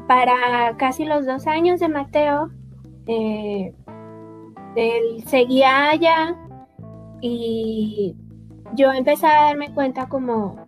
[0.08, 2.50] para casi los dos años de Mateo,
[3.06, 3.72] eh,
[4.76, 6.36] él seguía allá
[7.22, 8.16] y
[8.74, 10.66] yo empecé a darme cuenta como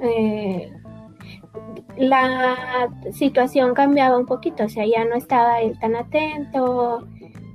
[0.00, 0.72] eh,
[1.98, 7.06] la situación cambiaba un poquito, o sea, ya no estaba él tan atento,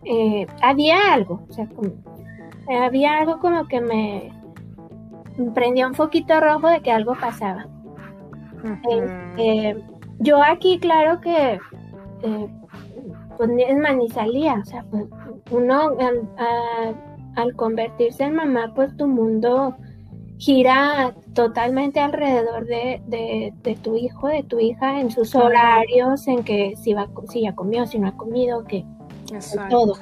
[0.03, 1.89] eh, había algo, o sea, como,
[2.69, 4.44] había algo como que me,
[5.53, 7.67] prendió un foquito rojo de que algo pasaba.
[8.63, 9.33] Uh -huh.
[9.37, 9.83] eh,
[10.19, 11.59] yo aquí, claro que,
[12.23, 12.47] eh,
[13.37, 15.05] pues es más, ni salía, o sea, pues
[15.51, 15.91] uno
[16.37, 19.75] a, al convertirse en mamá, pues tu mundo
[20.37, 26.43] gira totalmente alrededor de, de, de, tu hijo, de tu hija, en sus horarios, en
[26.43, 28.85] que si, va, si ya comió, si no ha comido, que
[29.69, 29.95] todo.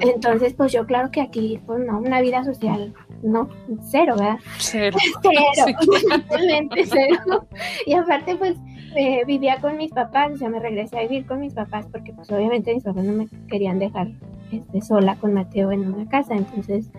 [0.00, 3.48] Entonces, pues yo claro que aquí, pues no, una vida social, no,
[3.82, 4.36] cero, ¿verdad?
[4.58, 4.96] Cero.
[5.22, 5.76] Cero,
[6.08, 7.46] totalmente cero.
[7.86, 8.56] Y aparte, pues
[8.96, 12.12] eh, vivía con mis papás, o sea, me regresé a vivir con mis papás porque
[12.12, 14.08] pues obviamente mis papás no me querían dejar
[14.50, 16.90] este, sola con Mateo en una casa, entonces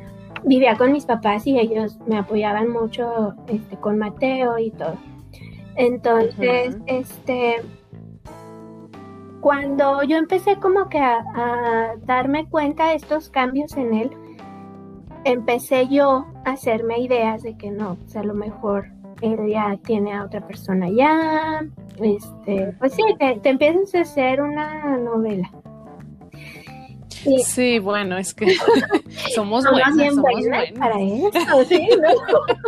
[0.46, 4.96] vivía con mis papás y ellos me apoyaban mucho este, con Mateo y todo.
[5.76, 7.58] Entonces, este,
[9.42, 14.12] cuando yo empecé como que a, darme cuenta de estos cambios en él,
[15.26, 18.88] empecé yo a hacerme ideas de que no, o sea, a lo mejor
[19.22, 21.66] él ya tiene a otra persona ya,
[22.00, 25.52] este, pues sí, te, te empiezas a hacer una novela.
[27.46, 27.80] Sí.
[27.80, 28.48] bueno, es que
[29.36, 31.88] somos, buenas, somos buenas, para eso, ¿sí?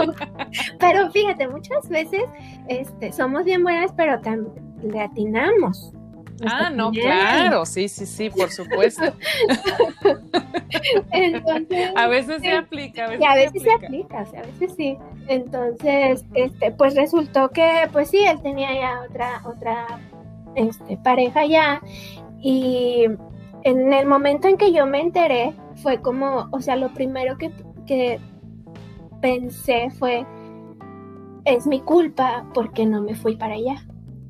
[0.80, 2.24] pero fíjate, muchas veces
[2.68, 4.20] este, somos bien buenas, pero
[4.84, 5.94] le atinamos.
[6.46, 9.04] Ah, no, claro, sí, sí, sí, por supuesto.
[11.12, 14.98] Entonces, a veces se aplica, a veces, y a veces se aplica, a veces sí.
[15.28, 20.00] Entonces, este, pues resultó que, pues sí, él tenía ya otra, otra,
[20.56, 21.82] este, pareja ya,
[22.42, 23.06] y
[23.64, 27.52] en el momento en que yo me enteré, fue como, o sea, lo primero que,
[27.88, 28.20] que
[29.22, 30.26] pensé fue,
[31.46, 33.86] es mi culpa porque no me fui para allá.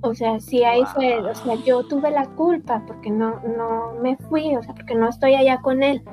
[0.06, 4.18] O sea, sí ahí fue, o sea, yo tuve la culpa porque no, no me
[4.18, 6.04] fui, o sea, porque no estoy allá con él.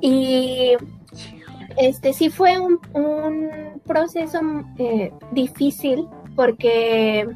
[0.00, 0.72] Y
[1.76, 2.80] este sí fue un,
[3.84, 4.40] proceso
[4.78, 7.28] eh, difícil porque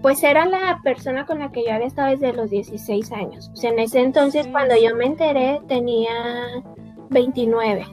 [0.00, 3.50] pues era la persona con la que yo había estado desde los 16 años.
[3.52, 6.62] O sea, en ese entonces cuando yo me enteré tenía
[7.10, 7.84] 29.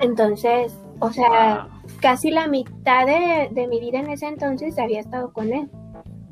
[0.00, 1.68] Entonces, o sea,
[2.00, 5.70] casi la mitad de, de mi vida en ese entonces había estado con él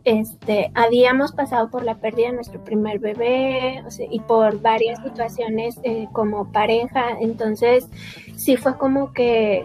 [0.07, 6.07] este, habíamos pasado por la pérdida de nuestro primer bebé y por varias situaciones eh,
[6.13, 7.89] como pareja, entonces
[8.37, 9.65] sí fue como que,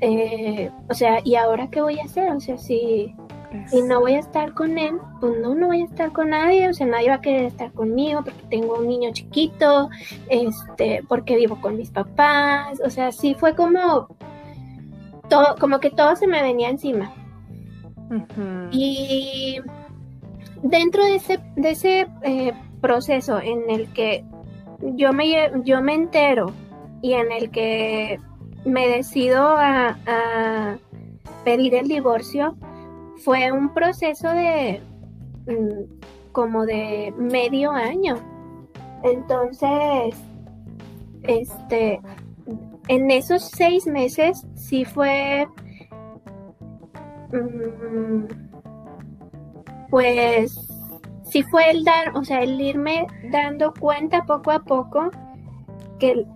[0.00, 2.32] eh, o sea, ¿y ahora qué voy a hacer?
[2.32, 3.14] O sea, si,
[3.68, 6.68] si no voy a estar con él, pues no, no voy a estar con nadie,
[6.68, 9.90] o sea, nadie va a querer estar conmigo porque tengo un niño chiquito,
[10.28, 14.08] este, porque vivo con mis papás, o sea, sí fue como,
[15.28, 17.14] todo, como que todo se me venía encima.
[18.72, 19.60] Y
[20.62, 24.24] dentro de ese, de ese eh, proceso en el que
[24.82, 26.52] yo me, yo me entero
[27.02, 28.18] y en el que
[28.64, 30.78] me decido a,
[31.44, 32.54] pedir el divorcio,
[33.24, 34.80] fue un proceso de
[35.46, 38.16] mm, como de medio año.
[39.02, 40.14] Entonces,
[41.22, 41.98] este,
[42.88, 45.48] en esos seis meses sí fue
[49.90, 50.70] pues
[51.24, 55.10] si fue el dar, o sea, el irme dando cuenta poco a poco
[55.98, 56.26] que,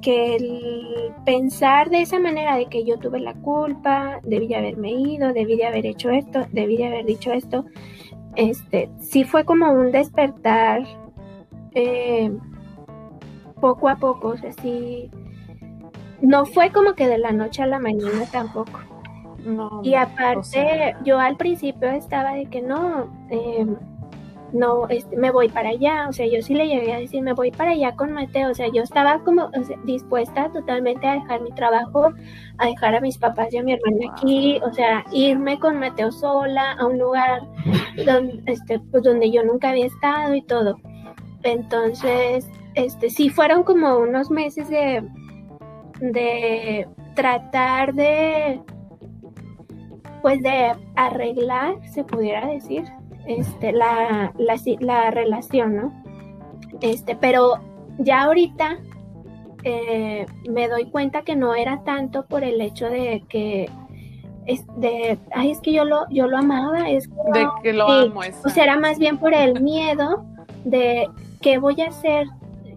[0.00, 4.92] que el pensar de esa manera de que yo tuve la culpa, debí de haberme
[4.92, 7.66] ido, debí de haber hecho esto, debí de haber dicho esto,
[8.36, 10.84] este, sí fue como un despertar
[11.72, 12.30] eh,
[13.60, 15.10] poco a poco, o sea, sí,
[16.22, 18.89] no fue como que de la noche a la mañana tampoco
[19.82, 23.76] y aparte, yo al principio estaba de que no, em,
[24.52, 27.32] no, este, me voy para allá, o sea, yo sí le llegué a decir, me
[27.32, 29.50] voy para allá con Mateo, o sea, yo estaba como
[29.84, 32.12] dispuesta totalmente a dejar mi trabajo,
[32.58, 36.10] a dejar a mis papás y a mi hermana aquí, o sea, irme con Mateo
[36.10, 37.42] sola a un lugar
[38.04, 40.76] donde, este, pues, donde yo nunca había estado y todo.
[41.42, 45.02] Entonces, este, sí fueron como unos meses de,
[46.00, 48.60] de tratar de
[50.20, 52.84] pues de arreglar, se pudiera decir,
[53.26, 56.02] este, la, la, relación, ¿no?
[56.80, 57.60] Este, pero
[57.98, 58.78] ya ahorita
[59.64, 63.70] eh, me doy cuenta que no era tanto por el hecho de que
[64.46, 68.20] es de ay es que yo lo yo lo amaba es de que lo amo
[68.20, 70.24] o sea era más bien por el miedo
[70.64, 71.08] de
[71.42, 72.26] qué voy a hacer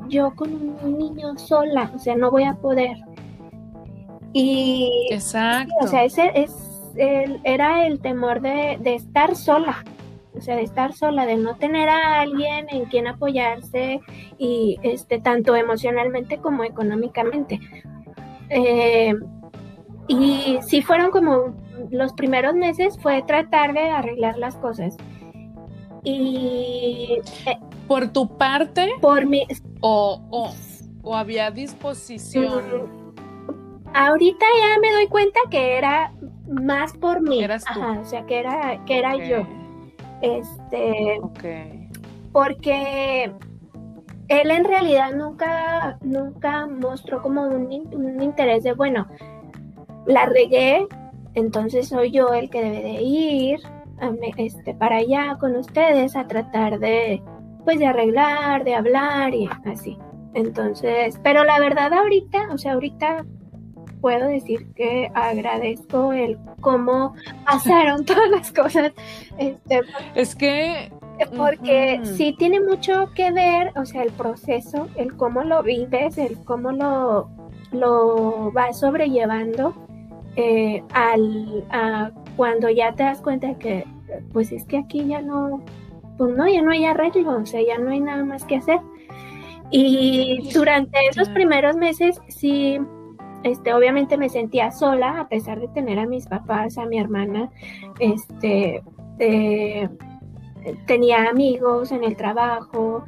[0.10, 0.54] yo con
[0.84, 2.98] un niño sola o sea no voy a poder.
[4.34, 5.74] Y exacto.
[5.82, 6.63] o sea ese es
[6.96, 9.84] era el temor de, estar sola,
[10.36, 14.00] o sea, de estar sola, de no tener a alguien en quien apoyarse
[14.38, 17.60] y este, tanto emocionalmente como económicamente.
[18.50, 19.14] Eh,
[20.08, 21.56] y sí fueron como
[21.90, 24.96] los primeros meses fue tratar de arreglar las cosas.
[26.04, 29.46] Y eh, por tu parte, por mi
[29.82, 30.54] o, o,
[31.04, 32.90] o había disposición.
[32.90, 36.14] Mm, ahorita ya me doy cuenta que era
[36.48, 37.44] más por mí.
[37.44, 39.46] Ajá, o sea, que era, que era yo.
[40.22, 41.20] Este.
[42.32, 43.32] Porque
[44.28, 49.08] él en realidad nunca, nunca mostró como un, un, interés de, bueno,
[50.08, 50.88] la regué,
[51.36, 53.60] entonces soy yo el que debe de ir
[54.38, 57.22] este, para allá con ustedes a tratar de,
[57.64, 59.98] pues, de arreglar, de hablar y así.
[60.34, 63.26] Entonces, pero la verdad ahorita, o sea, ahorita
[64.04, 68.92] puedo decir que agradezco el cómo pasaron todas las cosas.
[69.38, 69.80] Este,
[70.14, 70.92] es que
[71.38, 76.38] porque sí tiene mucho que ver, o sea, el proceso, el cómo lo vives, el
[76.44, 77.30] cómo lo,
[77.72, 79.74] lo vas sobrellevando
[80.36, 83.86] eh, al, a cuando ya te das cuenta de que,
[84.34, 85.64] pues es que aquí ya no,
[86.18, 88.82] pues no, ya no hay arreglo, o sea, ya no hay nada más que hacer.
[89.72, 92.80] Y durante esos primeros meses sí,
[93.44, 97.50] este, obviamente me sentía sola, a pesar de tener a mis papás, a mi hermana,
[98.00, 98.82] este,
[99.20, 99.90] eh,
[100.88, 103.04] tenía amigos en el trabajo,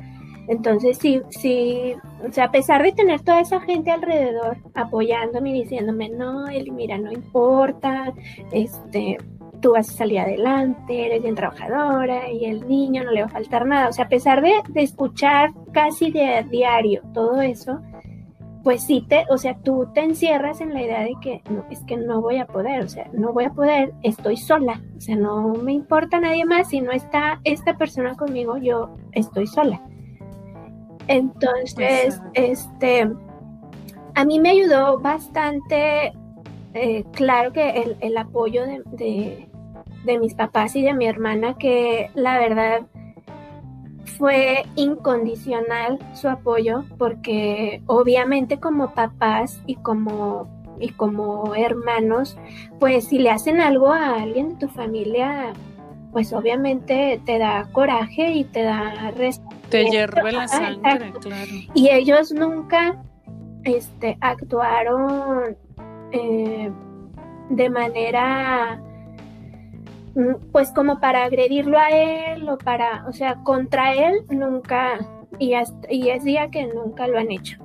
[0.48, 1.96] entonces sí, sí,
[2.28, 6.72] o sea, a pesar de tener toda esa gente alrededor apoyándome y diciéndome, no, Eli,
[6.72, 8.14] mira, no importa,
[8.52, 9.18] este,
[9.62, 13.32] tú vas a salir adelante, eres bien trabajadora y el niño no le va a
[13.32, 13.90] faltar nada.
[13.90, 17.82] O sea, a pesar de, de escuchar casi de diario todo eso,
[18.66, 21.84] pues sí te, o sea, tú te encierras en la idea de que no, es
[21.84, 25.16] que no voy a poder, o sea, no voy a poder, estoy sola, o sea,
[25.16, 29.80] no me importa nadie más, si no está esta persona conmigo, yo estoy sola.
[31.08, 33.08] Entonces, este,
[34.16, 36.12] a mí me ayudó bastante,
[36.74, 39.48] eh, claro que el, apoyo de,
[40.06, 42.82] de mis papás y de mi hermana, que la verdad
[44.06, 50.48] fue incondicional su apoyo, porque obviamente como papás y como,
[50.80, 52.38] y como hermanos,
[52.80, 55.54] pues si le hacen algo a alguien de tu familia,
[56.12, 59.56] pues obviamente te da coraje y te da respeto.
[59.70, 61.52] Te hierve la sangre, claro.
[61.74, 63.04] Y ellos nunca
[63.64, 65.58] este, actuaron
[66.12, 66.72] eh,
[67.50, 68.82] de manera
[70.52, 75.00] pues como para agredirlo a él o para, o sea, contra él nunca,
[75.40, 75.54] y,
[75.90, 77.58] y es día que nunca lo han hecho.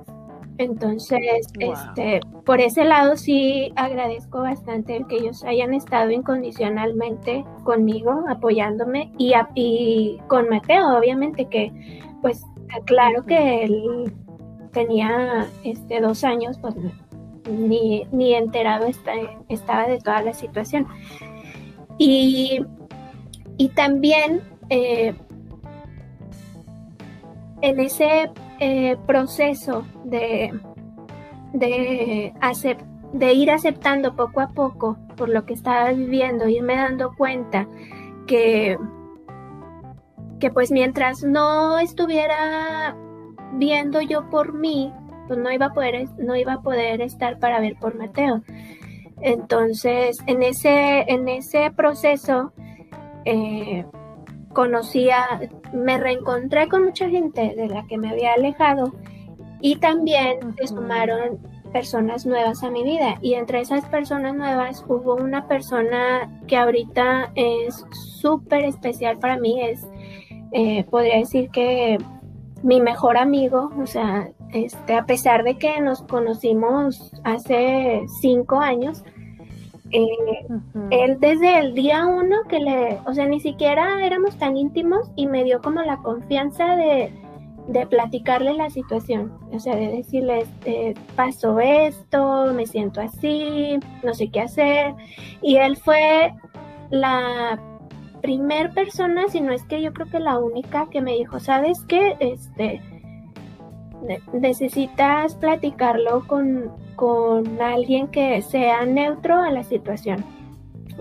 [0.57, 8.25] Entonces, este, por ese lado sí agradezco bastante el que ellos hayan estado incondicionalmente conmigo,
[8.29, 11.71] apoyándome y, y con Mateo, obviamente que,
[12.21, 12.45] pues,
[12.85, 14.13] claro que él
[14.71, 16.75] tenía este, dos años, pues
[17.49, 18.87] ni, ni enterado
[19.49, 20.85] estaba de toda la situación.
[21.97, 22.65] Y,
[23.75, 25.13] también eh,
[27.61, 30.51] en ese eh, proceso de,
[31.53, 32.33] de,
[33.13, 37.67] de ir aceptando poco a poco por lo que estaba viviendo, irme dando cuenta
[38.25, 38.77] que,
[40.39, 42.95] que pues mientras no estuviera
[43.53, 44.91] viendo yo por mí,
[45.27, 48.41] pues no iba a poder, no iba a poder estar para ver por Mateo.
[49.21, 52.51] Entonces, en ese, en ese proceso,
[53.25, 53.85] eh,
[54.53, 55.41] conocía,
[55.73, 58.93] me reencontré con mucha gente de la que me había alejado
[59.61, 61.39] y también se sumaron
[61.71, 63.15] personas nuevas a mi vida.
[63.21, 69.61] Y entre esas personas nuevas hubo una persona que ahorita es súper especial para mí,
[69.61, 69.87] es,
[70.51, 71.97] eh, podría decir que
[72.63, 79.03] mi mejor amigo, o sea, este, a pesar de que nos conocimos hace cinco años,
[79.91, 80.07] eh,
[80.89, 85.27] él desde el día uno que le, o sea, ni siquiera éramos tan íntimos y
[85.27, 87.11] me dio como la confianza de,
[87.67, 94.13] de platicarle la situación, o sea, de decirle, este, pasó esto, me siento así, no
[94.13, 94.93] sé qué hacer.
[95.41, 96.33] Y él fue
[96.89, 97.59] la
[98.21, 101.83] primer persona, si no es que yo creo que la única que me dijo, ¿sabes
[101.87, 102.15] qué?
[102.19, 102.81] Este,
[104.33, 110.23] necesitas platicarlo con, con alguien que sea neutro a la situación.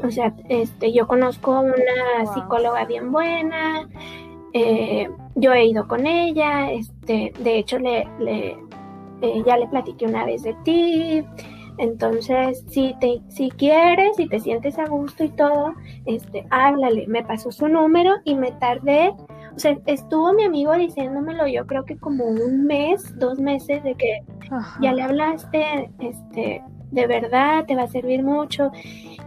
[0.03, 3.89] O sea, este, yo conozco una psicóloga bien buena,
[4.53, 8.57] eh, yo he ido con ella, este, de hecho le, le
[9.23, 11.23] eh, ya le platiqué una vez de ti,
[11.79, 15.75] entonces si te, si quieres, si te sientes a gusto y todo,
[16.07, 19.15] este, háblale, me pasó su número y me tardé
[19.55, 23.95] o sea, estuvo mi amigo diciéndomelo yo creo que como un mes, dos meses de
[23.95, 24.23] que
[24.81, 28.71] ya le hablaste, este, de verdad te va a servir mucho.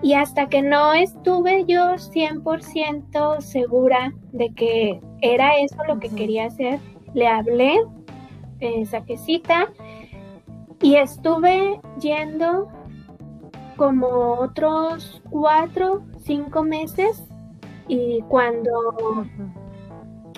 [0.01, 6.45] Y hasta que no estuve yo 100% segura de que era eso lo que quería
[6.45, 6.79] hacer,
[7.13, 7.77] le hablé,
[8.59, 9.69] eh, saqué cita
[10.81, 12.67] y estuve yendo
[13.77, 17.23] como otros cuatro, cinco meses
[17.87, 19.25] y cuando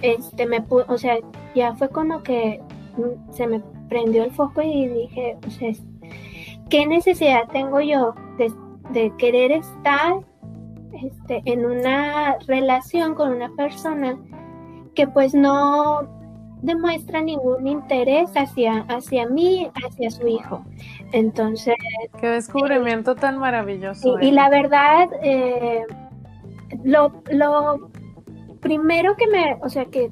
[0.01, 1.17] este me o sea,
[1.55, 2.61] ya fue como que
[3.31, 5.81] se me prendió el foco y dije, pues
[6.69, 10.15] ¿qué necesidad tengo yo de, querer estar
[11.03, 14.17] este, en una relación con una persona
[14.93, 16.07] que pues no
[16.61, 20.63] demuestra ningún interés hacia, hacia mí, hacia su hijo.
[21.11, 21.75] Entonces...
[22.19, 24.19] Qué descubrimiento tan maravilloso.
[24.19, 25.83] Y, la verdad, eh,
[26.83, 27.89] lo, lo
[28.65, 30.09] primero que me, o sea, que,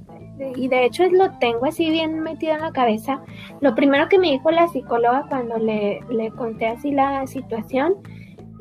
[0.55, 3.19] y de hecho lo tengo así bien metido en la cabeza,
[3.61, 7.95] lo primero que me dijo la psicóloga cuando le, le conté así la situación,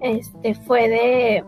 [0.00, 1.44] este, fue de,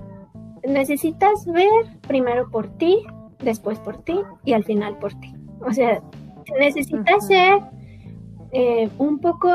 [0.69, 1.71] necesitas ver
[2.07, 2.99] primero por ti,
[3.39, 5.35] después por ti y al final por ti.
[5.67, 6.03] O sea,
[6.61, 7.63] necesitas ser
[8.53, 9.49] eh, un poco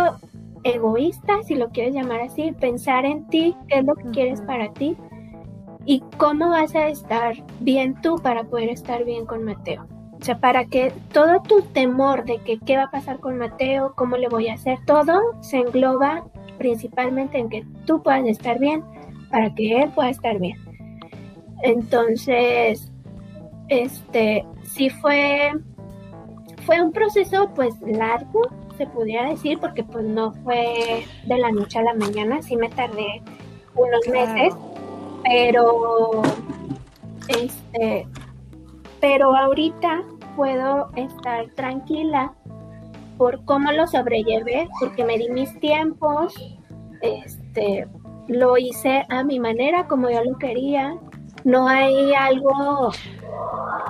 [0.63, 4.73] egoísta, si lo quieres llamar así, pensar en ti, qué es lo que quieres para
[4.73, 4.97] ti
[5.89, 9.87] y cómo vas a estar bien tú para poder estar bien con Mateo.
[10.21, 13.95] O sea, para que todo tu temor de que qué va a pasar con Mateo,
[13.95, 16.27] cómo le voy a hacer, todo se engloba
[16.59, 18.83] principalmente en que tú puedas estar bien
[19.31, 20.59] para que él pueda estar bien.
[21.63, 22.91] Entonces,
[23.69, 25.53] este, sí fue,
[26.67, 28.41] fue un proceso pues largo,
[28.77, 32.69] se pudiera decir, porque pues no fue de la noche a la mañana, sí me
[32.69, 33.23] tardé
[33.75, 34.53] unos meses
[35.24, 36.22] pero
[37.28, 38.07] este
[38.99, 40.03] pero ahorita
[40.36, 42.34] puedo estar tranquila
[43.17, 46.34] por cómo lo sobrellevé, porque me di mis tiempos,
[47.01, 47.88] este,
[48.28, 50.97] lo hice a mi manera, como yo lo quería.
[51.43, 52.91] No hay algo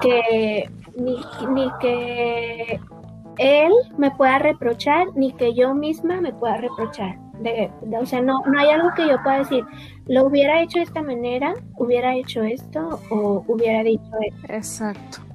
[0.02, 1.18] que ni,
[1.50, 2.80] ni que
[3.38, 7.29] él me pueda reprochar, ni que yo misma me pueda reprochar
[8.00, 9.66] o sea, no, no hay algo que yo pueda decir,
[10.08, 14.54] lo hubiera hecho de esta manera, hubiera hecho esto o hubiera dicho esto.
[14.54, 15.30] Exacto.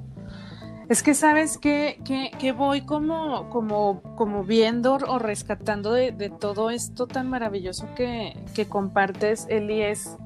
[0.89, 1.99] Es que sabes que,
[2.39, 8.67] que, voy como, como, como viendo o rescatando de, todo esto tan maravilloso que, que
[8.67, 10.19] compartes, Eli, es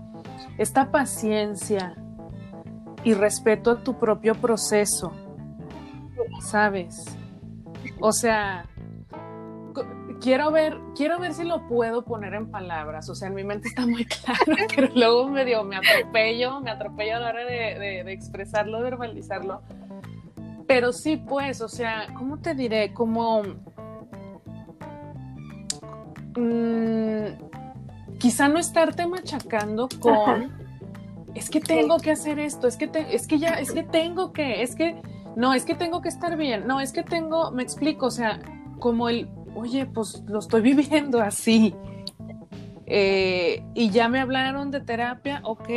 [0.59, 1.95] esta paciencia
[3.05, 5.13] y respeto a tu propio proceso,
[6.41, 7.05] ¿sabes?
[8.01, 8.68] O sea,
[10.21, 13.09] quiero ver, quiero ver si lo puedo poner en palabras.
[13.09, 17.17] O sea, en mi mente está muy claro, pero luego medio me atropello, me atropello
[17.17, 19.63] a la hora de, expresarlo, verbalizarlo.
[20.67, 22.93] Pero sí, pues, o sea, ¿cómo te diré?
[22.93, 23.43] Como.
[26.37, 30.53] Mm, quizá no estarte machacando con.
[31.35, 34.63] Es que tengo que hacer esto, es que, es que ya, es que tengo que,
[34.63, 35.01] es que.
[35.37, 38.41] No, es que tengo que estar bien, no, es que tengo, me explico, o sea,
[38.81, 39.29] como el
[39.59, 41.75] oye, pues lo estoy viviendo así.
[42.91, 45.69] Eh, y ya me hablaron de terapia, ok,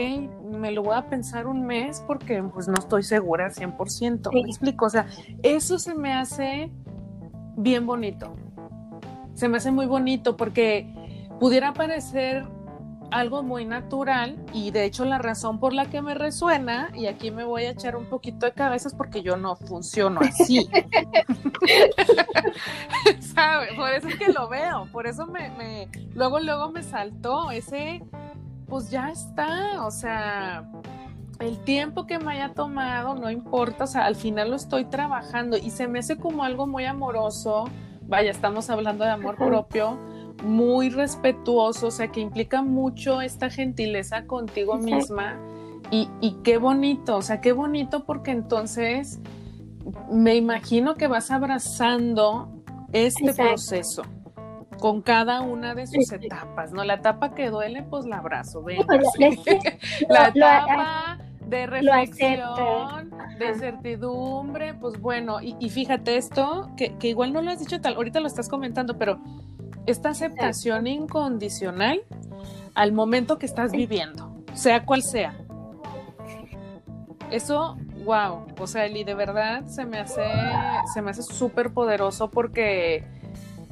[0.57, 4.31] me lo voy a pensar un mes porque pues no estoy segura 100%.
[4.31, 5.07] Me explico, o sea,
[5.43, 6.71] eso se me hace
[7.57, 8.33] bien bonito.
[9.33, 12.45] Se me hace muy bonito porque pudiera parecer
[13.11, 17.29] algo muy natural y de hecho la razón por la que me resuena, y aquí
[17.29, 20.69] me voy a echar un poquito de cabezas porque yo no funciono así.
[23.19, 23.67] ¿Sabe?
[23.75, 28.01] Por eso es que lo veo, por eso me, me, luego, luego me saltó ese,
[28.67, 30.69] pues ya está, o sea,
[31.39, 35.57] el tiempo que me haya tomado, no importa, o sea, al final lo estoy trabajando
[35.57, 37.65] y se me hace como algo muy amoroso,
[38.03, 39.97] vaya, estamos hablando de amor propio
[40.43, 45.39] muy respetuoso, o sea, que implica mucho esta gentileza contigo misma.
[45.91, 49.19] Y, qué bonito, o sea, qué bonito porque entonces
[50.09, 52.49] me imagino que vas abrazando
[52.93, 54.03] este proceso
[54.79, 56.85] con cada una de sus etapas, ¿no?
[56.85, 58.85] La etapa que duele, pues la abrazo, venga.
[60.09, 61.19] la etapa
[61.51, 67.59] de reflexión, de certidumbre, pues bueno, y, fíjate esto, que, que, igual no lo has
[67.59, 69.19] dicho tal, ahorita lo estás comentando, pero
[69.85, 72.01] esta aceptación incondicional
[72.73, 75.37] al momento que estás viviendo, sea cual sea.
[77.31, 80.23] Eso, wow, o sea, Eli, de verdad se me hace,
[80.93, 83.03] se me hace súper poderoso porque,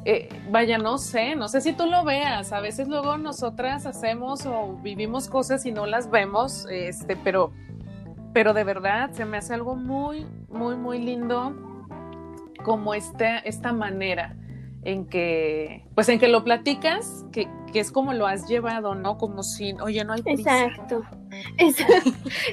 [0.03, 4.45] eh, vaya, no sé, no sé si tú lo veas, a veces luego nosotras hacemos
[4.45, 7.53] o vivimos cosas y no las vemos, este, pero,
[8.33, 11.55] pero de verdad se me hace algo muy, muy, muy lindo
[12.63, 14.35] como este, esta manera
[14.83, 19.17] en que, pues en que lo platicas, que, que, es como lo has llevado, ¿no?
[19.17, 20.65] Como si, oye, no hay prisa.
[20.65, 21.03] Exacto.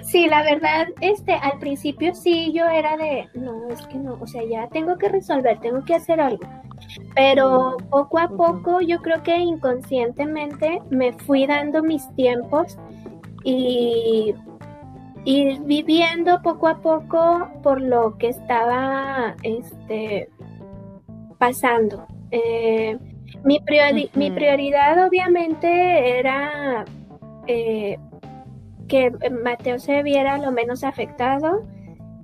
[0.02, 4.26] Sí, la verdad, este, al principio sí yo era de, no, es que no, o
[4.26, 6.46] sea, ya tengo que resolver, tengo que hacer algo.
[7.14, 12.76] Pero poco a poco, yo creo que inconscientemente me fui dando mis tiempos
[13.44, 14.34] y,
[15.26, 20.30] y viviendo poco a poco por lo que estaba, este,
[21.36, 22.06] pasando.
[22.30, 22.96] Eh,
[23.42, 23.60] mi,
[24.14, 26.84] mi prioridad obviamente era
[27.48, 27.98] eh,
[28.86, 29.10] que
[29.42, 31.64] Mateo se viera lo menos afectado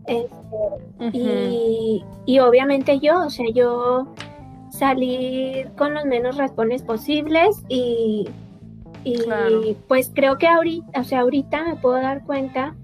[0.07, 4.15] este, y, y, obviamente yo, o sea, yo
[4.71, 8.29] salir con los menos raspones posibles y,
[9.03, 12.77] y pues creo que ahorita, o sea, ahorita me puedo dar cuenta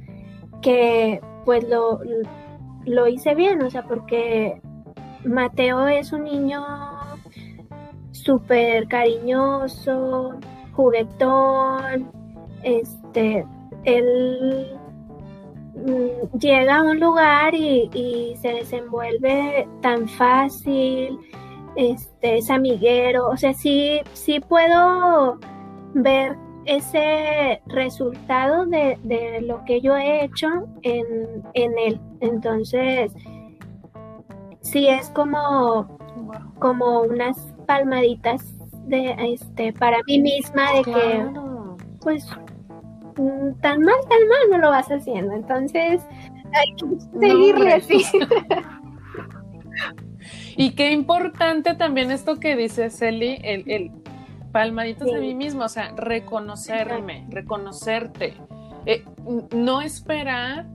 [0.62, 2.00] que pues lo,
[2.84, 4.60] lo hice bien, o sea, porque
[5.24, 6.64] Mateo es un niño
[8.12, 10.34] súper cariñoso,
[10.72, 12.10] juguetón,
[12.62, 13.46] este,
[13.84, 14.76] él
[15.74, 21.18] mm, llega a un lugar y, y, se desenvuelve tan fácil,
[21.76, 25.38] este, es amiguero, o sea, sí, sí puedo
[25.94, 26.36] ver
[26.68, 30.46] ese resultado de, de lo que yo he hecho
[30.82, 32.00] en, en él.
[32.20, 33.10] Entonces,
[34.60, 35.98] sí es como,
[36.58, 38.54] como unas palmaditas
[38.86, 41.26] de este para mí misma de que
[42.00, 42.26] pues
[43.16, 45.34] mm, tan mal, tan mal no lo vas haciendo.
[45.34, 46.02] Entonces,
[46.52, 46.86] hay que
[47.18, 48.04] seguirle así.
[50.56, 53.97] y qué importante también esto que dice Celi, el, el
[54.52, 58.34] palmaditos a mí mismo, o sea, reconocerme, reconocerte.
[58.86, 59.04] Eh,
[59.54, 60.66] no esperar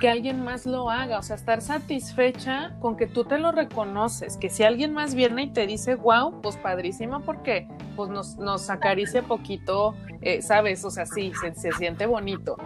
[0.00, 4.36] que alguien más lo haga, o sea, estar satisfecha con que tú te lo reconoces,
[4.36, 8.70] que si alguien más viene y te dice, wow, pues padrísimo porque pues nos, nos
[8.70, 10.84] acaricia poquito, eh, ¿sabes?
[10.84, 12.56] O sea, sí, se, siente bonito.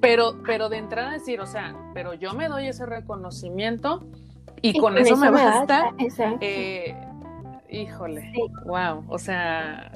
[0.00, 4.06] Pero, pero de entrada decir, o sea, pero yo me doy ese reconocimiento
[4.62, 5.94] y, con, eso, me basta.
[6.40, 6.94] Eh,
[7.70, 8.32] híjole,
[8.64, 9.90] wow, o sea,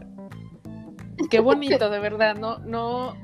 [1.31, 3.15] qué bonito, de verdad, no, no,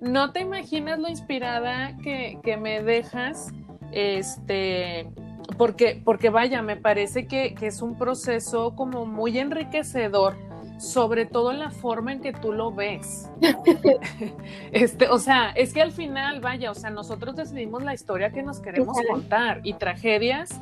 [0.00, 3.52] no te imaginas lo inspirada que, me dejas,
[3.92, 5.08] este,
[5.56, 10.36] porque, porque vaya, me parece que, es un proceso como muy enriquecedor,
[10.78, 13.28] sobre todo en la forma en que tú lo ves.
[14.72, 18.42] este, o sea, es que al final, vaya, o sea, nosotros decidimos la historia que
[18.42, 20.60] nos queremos contar y tragedias,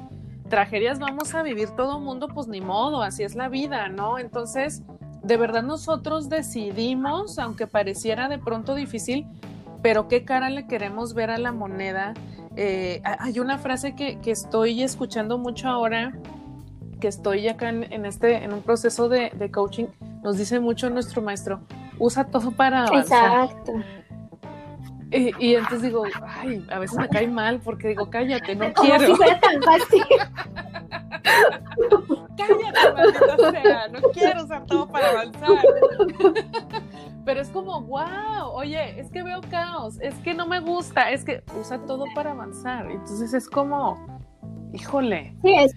[0.48, 4.18] tragedias vamos a vivir todo mundo, pues ni modo, así es la vida, ¿no?
[4.18, 4.82] Entonces,
[5.22, 9.26] de verdad nosotros decidimos, aunque pareciera de pronto difícil,
[9.82, 12.14] pero qué cara le queremos ver a la moneda.
[12.56, 16.18] Eh, hay una frase que, estoy escuchando mucho ahora,
[17.00, 19.86] que estoy acá en, este, en un proceso de, coaching,
[20.22, 21.60] nos dice mucho nuestro maestro,
[21.98, 23.44] usa todo para avanzar.
[23.44, 23.72] Exacto.
[25.10, 29.16] Y, entonces digo, ay, a veces me cae mal porque digo, cállate, no quiero.
[29.16, 30.02] Si tan fácil.
[32.36, 35.48] cállate, maldita sea, no quiero usar todo para avanzar.
[37.24, 41.24] Pero es como, wow, oye, es que veo caos, es que no me gusta, es
[41.24, 42.90] que usa todo para avanzar.
[42.90, 44.20] Entonces es como,
[44.72, 45.36] híjole.
[45.42, 45.72] Sí, es,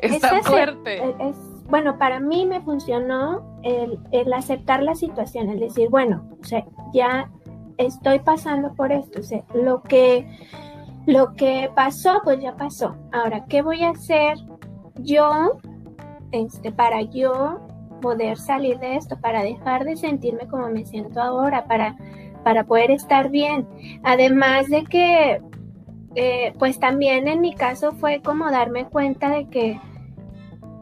[0.00, 1.00] está fuerte.
[1.68, 6.64] bueno, para mí me funcionó el, el aceptar la situación, el decir, bueno, o sea,
[6.92, 7.30] ya
[7.78, 10.26] estoy pasando por esto, o sea, lo que,
[11.06, 12.96] lo que pasó, pues ya pasó.
[13.12, 14.38] Ahora, ¿qué voy a hacer
[14.96, 15.60] yo
[16.32, 17.60] este, para yo
[18.00, 21.96] poder salir de esto, para dejar de sentirme como me siento ahora, para,
[22.44, 23.66] para poder estar bien?
[24.02, 25.40] Además de que,
[26.14, 29.80] eh, pues también en mi caso fue como darme cuenta de que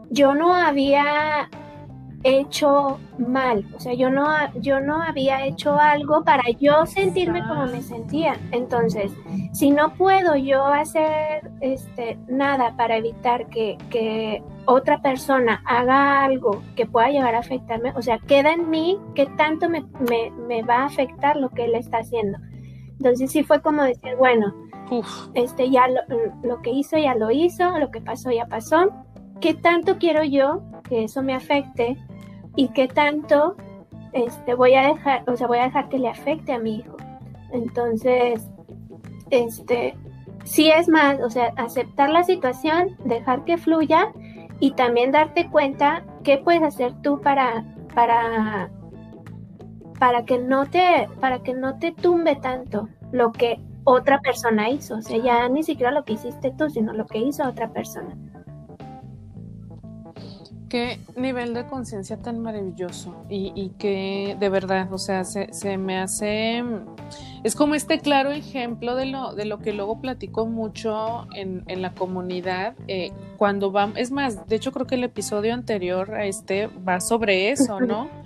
[0.09, 1.49] yo no había
[2.23, 7.65] hecho mal, o sea, yo no, yo no había hecho algo para yo sentirme como
[7.67, 8.37] me sentía.
[8.51, 9.11] Entonces,
[9.53, 16.61] si no puedo yo hacer este, nada para evitar que, que otra persona haga algo
[16.75, 20.63] que pueda llegar a afectarme, o sea, queda en mí que tanto me, me, me
[20.63, 22.37] va a afectar lo que él está haciendo.
[22.97, 24.53] Entonces sí fue como decir, bueno,
[25.33, 26.01] este ya lo,
[26.43, 28.91] lo que hizo ya lo hizo, lo que pasó ya pasó.
[29.39, 31.97] ¿Qué tanto quiero yo que eso me afecte
[32.55, 33.55] y qué tanto
[34.13, 36.97] este, voy a dejar, o sea, voy a dejar que le afecte a mi hijo.
[37.51, 38.47] Entonces,
[39.29, 39.95] este,
[40.43, 44.11] sí es más, o sea, aceptar la situación, dejar que fluya
[44.59, 48.69] y también darte cuenta qué puedes hacer tú para, para,
[49.99, 54.97] para que no te, para que no te tumbe tanto lo que otra persona hizo.
[54.97, 58.15] O sea, ya ni siquiera lo que hiciste tú, sino lo que hizo otra persona.
[60.71, 65.77] Qué nivel de conciencia tan maravilloso y, y, que de verdad, o sea, se, se,
[65.77, 66.63] me hace,
[67.43, 71.81] es como este claro ejemplo de lo, de lo que luego platico mucho en, en
[71.81, 76.23] la comunidad, eh, cuando vamos, es más, de hecho creo que el episodio anterior a
[76.25, 78.09] este va sobre eso, ¿no?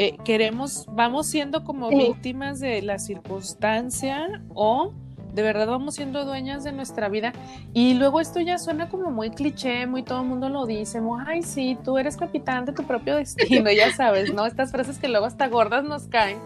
[0.00, 4.92] Eh, queremos, vamos siendo como víctimas de la circunstancia o
[5.34, 7.32] de verdad vamos siendo dueñas de nuestra vida.
[7.72, 11.42] Y luego esto ya suena como muy cliché, muy todo el mundo lo dice, ay,
[11.42, 14.46] sí, tú eres capitán de tu propio destino, ya sabes, ¿no?
[14.46, 16.38] Estas frases que luego hasta gordas nos caen.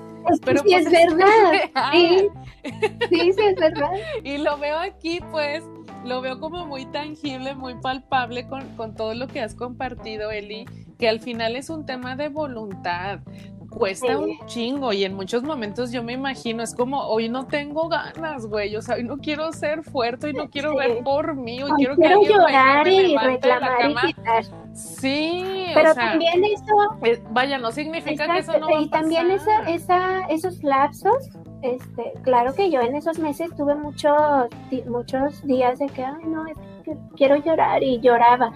[0.44, 1.52] Pero sí, es pues, verdad.
[1.92, 2.28] Sí.
[3.10, 3.90] sí, sí, es verdad.
[4.24, 5.64] y lo veo aquí, pues,
[6.04, 10.66] lo veo como muy tangible, muy palpable con, con todo lo que has compartido, Eli,
[10.98, 13.20] que al final es un tema de voluntad
[13.72, 17.88] cuesta un chingo y en muchos momentos yo me imagino, es como, hoy no tengo
[17.88, 21.62] ganas, güey, o sea, hoy no quiero ser fuerte, hoy no quiero ver por mí,
[21.62, 24.44] hoy, quiero, que alguien llorar y reclamar y gritar.
[24.74, 26.74] Sí, pero también eso...
[27.02, 31.30] Eh, vaya, no significa que eso no va Y también esa, esa, esos lapsos,
[31.62, 34.46] este, claro que yo en esos meses tuve muchos,
[34.86, 38.52] muchos días de que, ay, no, es que quiero llorar y lloraba.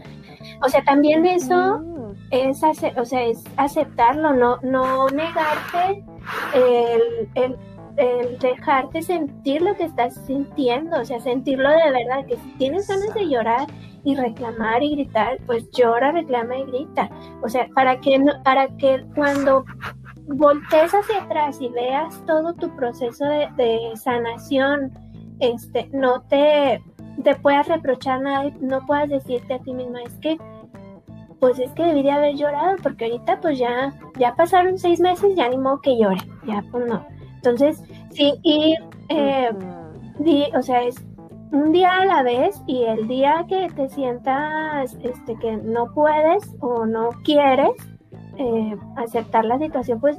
[0.62, 2.62] O sea, también eso es,
[2.96, 6.04] o sea, es aceptarlo, no, no negarte
[6.54, 7.56] el, el,
[7.96, 12.88] el, dejarte sentir lo que estás sintiendo, o sea, sentirlo de verdad, que si tienes
[12.88, 13.66] ganas de llorar
[14.04, 17.10] y reclamar y gritar, pues llora, reclama y grita.
[17.42, 19.64] O sea, para que, para que cuando
[20.26, 24.92] voltees hacia atrás y veas todo tu proceso de, de sanación,
[25.40, 26.82] este, no te,
[27.22, 30.38] te puedas reprochar nada, no puedas decirte a ti misma, es que
[31.40, 35.48] pues es que debería haber llorado, porque ahorita pues ya, ya pasaron seis meses, ya
[35.48, 37.06] ni modo que llore, ya pues no.
[37.36, 38.78] Entonces, sí, ir,
[39.08, 39.50] eh,
[40.54, 40.96] o sea, es
[41.52, 46.54] un día a la vez y el día que te sientas este, que no puedes
[46.60, 47.72] o no quieres
[48.38, 50.16] eh, aceptar la situación, pues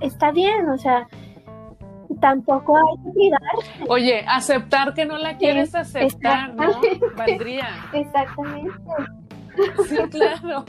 [0.00, 1.08] está bien, o sea,
[2.20, 3.40] tampoco hay que cuidar.
[3.88, 6.80] Oye, aceptar que no la quieres aceptar, ¿no?
[7.16, 7.68] Valdría.
[7.92, 8.72] Exactamente.
[9.88, 10.64] Sí, claro.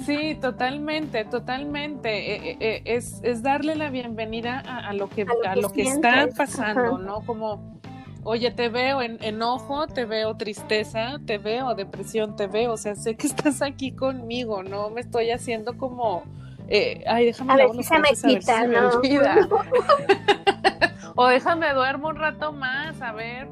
[0.00, 2.34] Sí, totalmente, totalmente.
[2.34, 6.28] Eh, eh, eh, es, es, darle la bienvenida a, lo que, a lo que, está
[6.36, 7.24] pasando, ¿no?
[7.24, 7.80] Como,
[8.22, 12.94] oye, te veo en enojo, te veo tristeza, te veo depresión, te veo, o sea,
[12.94, 16.24] sé que estás aquí conmigo, no me estoy haciendo como,
[16.70, 18.90] ay, déjame a ver si se me quita, ¿no?
[21.16, 23.48] o déjame duermo un rato más, a ver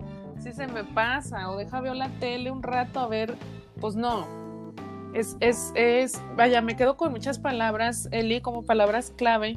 [0.52, 3.36] se me pasa, o deja veo la tele un rato a ver,
[3.80, 4.26] pues no.
[5.14, 9.54] Es, es, es, vaya, me quedo con muchas palabras, Eli, como palabras clave.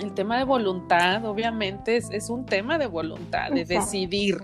[0.00, 4.38] El tema de voluntad, obviamente, es, es un tema de voluntad, de decidir,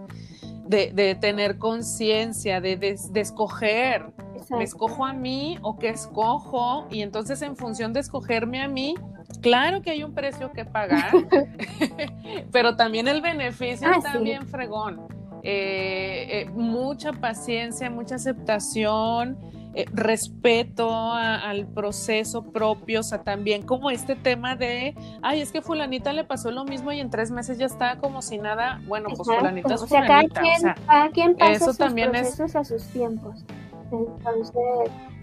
[0.67, 4.13] de, de tener conciencia, de, de, escoger.
[4.51, 6.87] ¿Me escojo a mí o qué escojo?
[6.91, 8.95] Y entonces, en función de escogerme a mí,
[9.41, 11.13] Claro que hay un precio que pagar,
[12.53, 15.07] pero también el beneficio ah, está bien fregón.
[15.47, 19.37] Eh, eh, mucha paciencia, mucha aceptación,
[19.75, 25.61] eh, respeto al proceso propio, o sea, también como este tema de, ay, es que
[25.61, 29.11] fulanita le pasó lo mismo y en tres meses ya está como si nada, bueno,
[29.15, 33.45] pues fulanita es o sea, Cada quien, pasa eso sus también procesos a sus tiempos.
[33.93, 34.55] Entonces...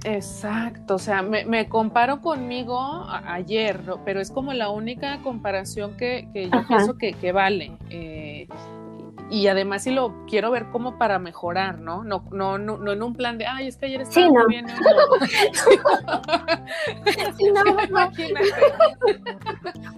[0.03, 2.79] Exacto, o sea, me, comparo conmigo
[3.25, 7.71] ayer, pero es como la única comparación que, yo pienso que, que vale
[9.31, 12.03] y además si lo quiero ver como para mejorar, ¿no?
[12.03, 14.67] No, no, no, no en un plan de, ay, es que ayer estaba muy bien.
[17.37, 18.51] sí, no, imagínate.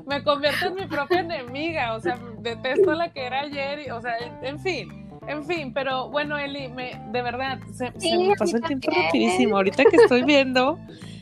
[0.05, 4.13] me convierto en mi propia enemiga, o sea, detesto la que era ayer, o sea,
[4.43, 5.09] en, fin.
[5.27, 9.55] En fin, pero bueno, Eli, me, de verdad, se, me pasó el tiempo rapidísimo.
[9.55, 10.77] Ahorita que estoy viendo,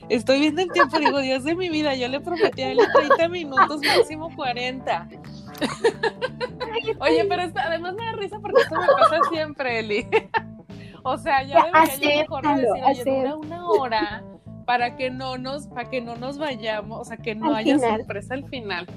[0.10, 3.30] estoy viendo el tiempo, digo, Dios de mi vida, yo le prometí a Eli 30
[3.30, 5.08] minutos, máximo 40.
[7.00, 10.08] Oye, pero además me da risa porque esto me pasa siempre, Eli.
[11.04, 14.24] o sea, ya debería yo mejor decir, oye, una hora
[14.66, 18.36] para que no nos, para que no nos vayamos, o sea, que no haya sorpresa
[18.36, 18.88] al final.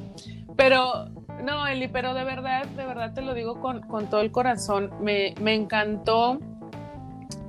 [0.56, 1.06] Pero,
[1.42, 4.90] no, Eli, pero de verdad, de verdad te lo digo con, con todo el corazón.
[5.00, 6.38] Me, me encantó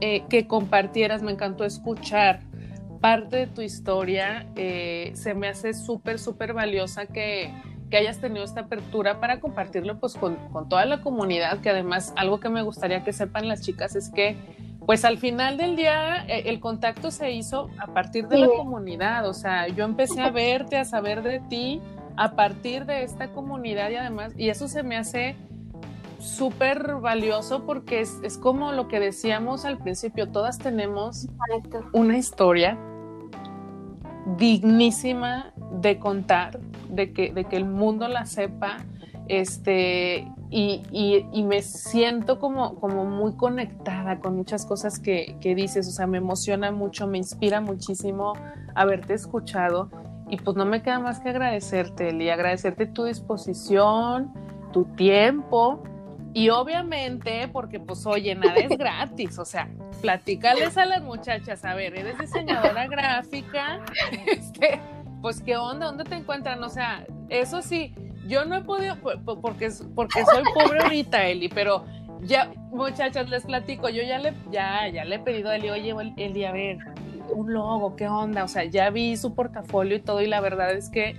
[0.01, 2.41] eh, que compartieras, me encantó escuchar
[2.99, 4.47] parte de tu historia.
[4.55, 7.53] Eh, se me hace súper, súper valiosa que
[7.95, 12.11] que hayas tenido esta apertura para compartirlo pues con, con, toda la comunidad, que además
[12.17, 14.35] algo que me gustaría que sepan las chicas es que
[14.85, 19.25] pues al final del día eh, el contacto se hizo a partir de la comunidad,
[19.29, 21.79] o sea, yo empecé a verte, a saber de ti
[22.17, 25.37] a partir de esta comunidad y además, y eso se me hace
[26.19, 31.29] súper valioso porque es, es, como lo que decíamos al principio, todas tenemos
[31.93, 32.77] una historia
[34.35, 36.59] dignísima de contar,
[36.89, 38.77] de que, de que el mundo la sepa,
[39.27, 45.87] este, y, y, me siento como, como muy conectada con muchas cosas que, que, dices,
[45.87, 48.33] o sea, me emociona mucho, me inspira muchísimo
[48.75, 49.89] haberte escuchado.
[50.29, 54.31] y pues no me queda más que agradecerte, Eli, agradecerte tu disposición,
[54.71, 55.83] tu tiempo
[56.35, 59.69] y obviamente porque pues oye, nada es gratis, o sea,
[60.01, 63.79] platícales a las muchachas, a ver, eres diseñadora gráfica,
[64.27, 64.81] este,
[65.25, 66.63] pues qué onda, ¿dónde te encuentran?
[66.63, 67.95] O sea, eso sí,
[68.27, 68.95] yo no he podido,
[69.41, 71.83] porque, porque soy pobre ahorita, Eli, pero
[72.21, 75.95] ya, muchachas, les platico, yo ya le, ya, ya le he pedido a Eli, oye,
[76.17, 76.77] Eli, a ver,
[77.31, 78.43] un logo, ¿qué onda?
[78.43, 81.17] O sea, ya vi su portafolio y todo y la verdad es que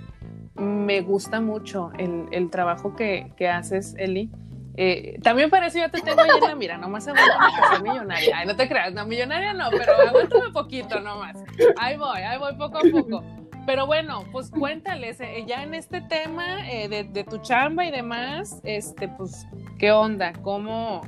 [0.55, 4.31] me gusta mucho el, trabajo que, haces, Eli.
[4.77, 8.37] Eh, también parece yo te tengo ahí en la mira, nomás aguántame que soy millonaria.
[8.37, 11.43] Ay, no te creas, no, millonaria no, pero aguántame poquito nomás.
[11.75, 13.46] Ahí voy, ahí voy poco a poco.
[13.67, 18.61] Pero bueno, pues cuéntales, eh, ya en este tema eh, de, tu chamba y demás,
[18.63, 19.45] este, pues,
[19.77, 20.31] ¿qué onda?
[20.41, 21.01] ¿Cómo,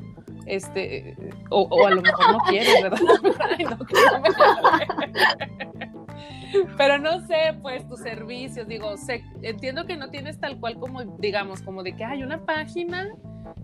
[0.45, 1.16] este,
[1.49, 2.99] o, a lo mejor no quieres, ¿verdad?
[6.78, 11.05] Pero no sé, pues tus servicios, digo, sé, entiendo que no tienes tal cual como,
[11.18, 13.07] digamos, como de que hay una página,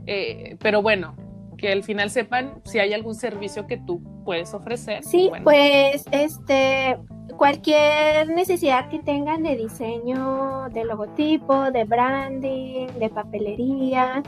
[0.08, 1.18] eh, pero bueno,
[1.58, 5.04] que al final sepan si hay algún servicio que tú puedes ofrecer.
[5.04, 6.98] Sí, pues este,
[7.38, 14.24] cualquier necesidad que tengan de diseño, de logotipo, de branding, de papelería,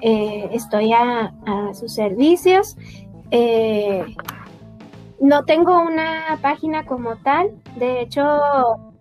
[0.00, 1.32] eh, estoy a,
[1.74, 2.76] sus servicios.
[3.30, 4.04] Eh,
[5.20, 8.22] no tengo una página como tal, de hecho,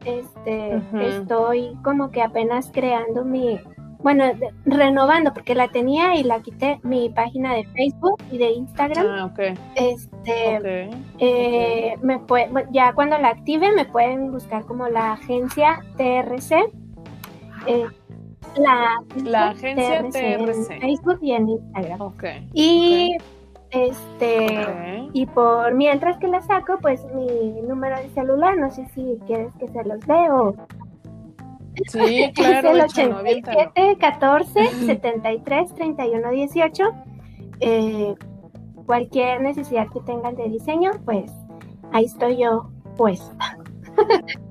[0.06, 3.60] este, estoy como que apenas creando mi,
[4.00, 4.26] bueno,
[4.66, 9.06] renovando porque la tenía y la quité mi página de Facebook y de Instagram.
[9.08, 9.32] Ah,
[9.76, 10.90] Este,
[11.20, 12.22] eh, me
[12.72, 16.66] ya cuando la active me pueden buscar como la agencia TRC.
[17.66, 17.86] Eh,
[18.58, 22.00] la, la agencia TRC, en Facebook y en Instagram.
[22.54, 23.18] Y
[23.72, 24.66] este
[25.14, 29.54] y por mientras que la saco, pues mi número de celular, no sé si quieres
[29.56, 30.56] que se los veo.
[31.88, 32.70] Sí, claro.
[32.70, 36.84] es el 87 14 73 31 18.
[38.86, 41.32] cualquier necesidad que tengan de diseño, pues
[41.92, 43.58] ahí estoy yo puesta.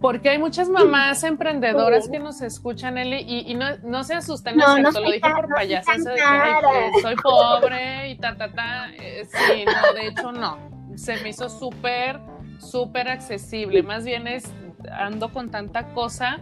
[0.00, 4.78] Porque hay muchas mamás emprendedoras que nos escuchan, Eli, y, no, no, se asusten, no,
[4.78, 8.90] no, lo dije por de que soy pobre y ta, ta, ta.
[8.94, 10.56] Eh, sí, no, de hecho no.
[10.94, 12.18] Se me hizo súper,
[12.58, 13.82] súper accesible.
[13.82, 14.50] Más bien es,
[14.92, 16.38] ando con tanta cosa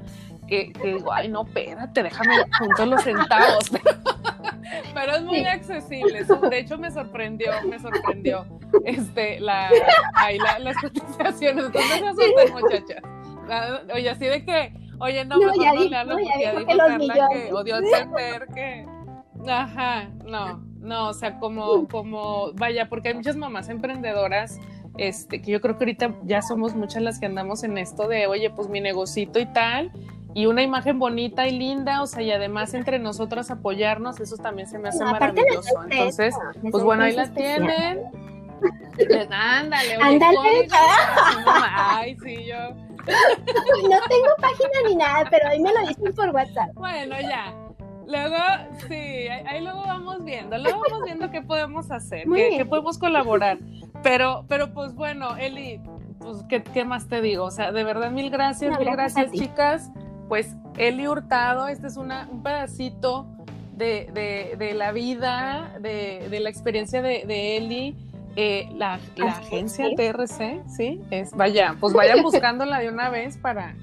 [0.47, 3.71] que, digo, ay, no, espérate, déjame juntos los centavos.
[4.95, 6.25] Pero es muy accesible.
[6.25, 8.47] De hecho, me sorprendió, me sorprendió
[8.85, 9.71] este, la,
[10.15, 11.67] ahí las cotizaciones.
[11.67, 13.03] Entonces, no se asusten, muchachas.
[13.95, 17.53] Oye, así de que, oye, no, mejor no, le hablo porque ya dijo Carla que
[17.53, 18.87] odió entender que.
[19.47, 24.59] Ajá, no, no, o sea, como, como, vaya, porque hay muchas mamás emprendedoras,
[24.99, 28.27] este, que yo creo que ahorita ya somos muchas las que andamos en esto de,
[28.27, 29.93] oye, pues mi negocito y tal,
[30.35, 34.69] y una imagen bonita y linda, o sea, y además entre nosotras apoyarnos, eso también
[34.69, 35.83] se me hace maravilloso.
[35.89, 36.35] Entonces,
[36.71, 38.01] pues bueno, ahí la tienen.
[39.31, 40.69] Ándale, oye, Ándale.
[41.77, 42.57] Ay, sí, yo
[43.09, 46.71] no tengo página ni nada, pero ahí me lo dicen por WhatsApp.
[46.75, 47.55] Bueno, ya.
[48.09, 48.37] Luego,
[48.89, 53.59] sí, ahí, luego vamos viendo, luego vamos viendo qué podemos hacer, qué, podemos colaborar.
[54.03, 55.81] Pero, pero pues bueno, Eli,
[56.19, 57.45] pues ¿qué, más te digo?
[57.45, 59.91] O sea, de verdad, mil gracias, mil gracias, chicas.
[60.29, 63.27] Pues Eli Hurtado, este es una, un pedacito
[63.77, 68.09] de, de, la vida, de, de la experiencia de, de Eli
[68.41, 71.01] eh, la, agencia TRC, ¿sí?
[71.11, 73.75] Es, vaya, pues vayan buscándola de una vez para,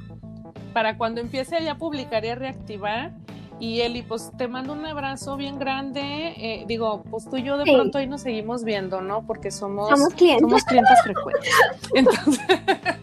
[0.71, 3.11] para cuando empiece ya a publicar y a reactivar.
[3.59, 6.01] Y Eli, pues te mando un abrazo bien grande.
[6.37, 9.25] Eh, digo, pues tú y yo de pronto ahí nos seguimos viendo, ¿no?
[9.25, 11.53] Porque somos, somos clientes, clientes frecuentes.
[11.93, 12.39] Entonces,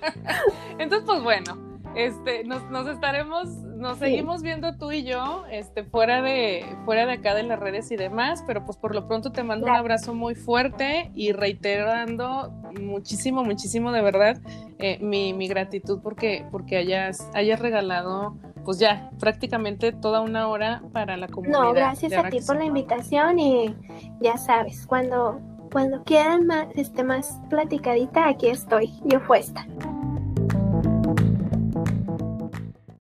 [0.78, 6.22] entonces, pues bueno, este, nos, nos estaremos, nos seguimos viendo tú y yo, este, fuera
[6.22, 9.42] de, fuera de acá de las redes y demás, pero pues por lo pronto te
[9.42, 14.40] mando un abrazo muy fuerte y reiterando muchísimo, muchísimo de verdad
[14.78, 20.82] eh, mi, mi, gratitud porque, porque hayas, hayas regalado pues ya prácticamente toda una hora
[20.92, 21.60] para la comunidad.
[21.60, 23.74] No, gracias a ti por la invitación y
[24.20, 25.40] ya sabes, cuando,
[25.72, 29.66] cuando quieran más, este, más platicadita, aquí estoy, yo puesta.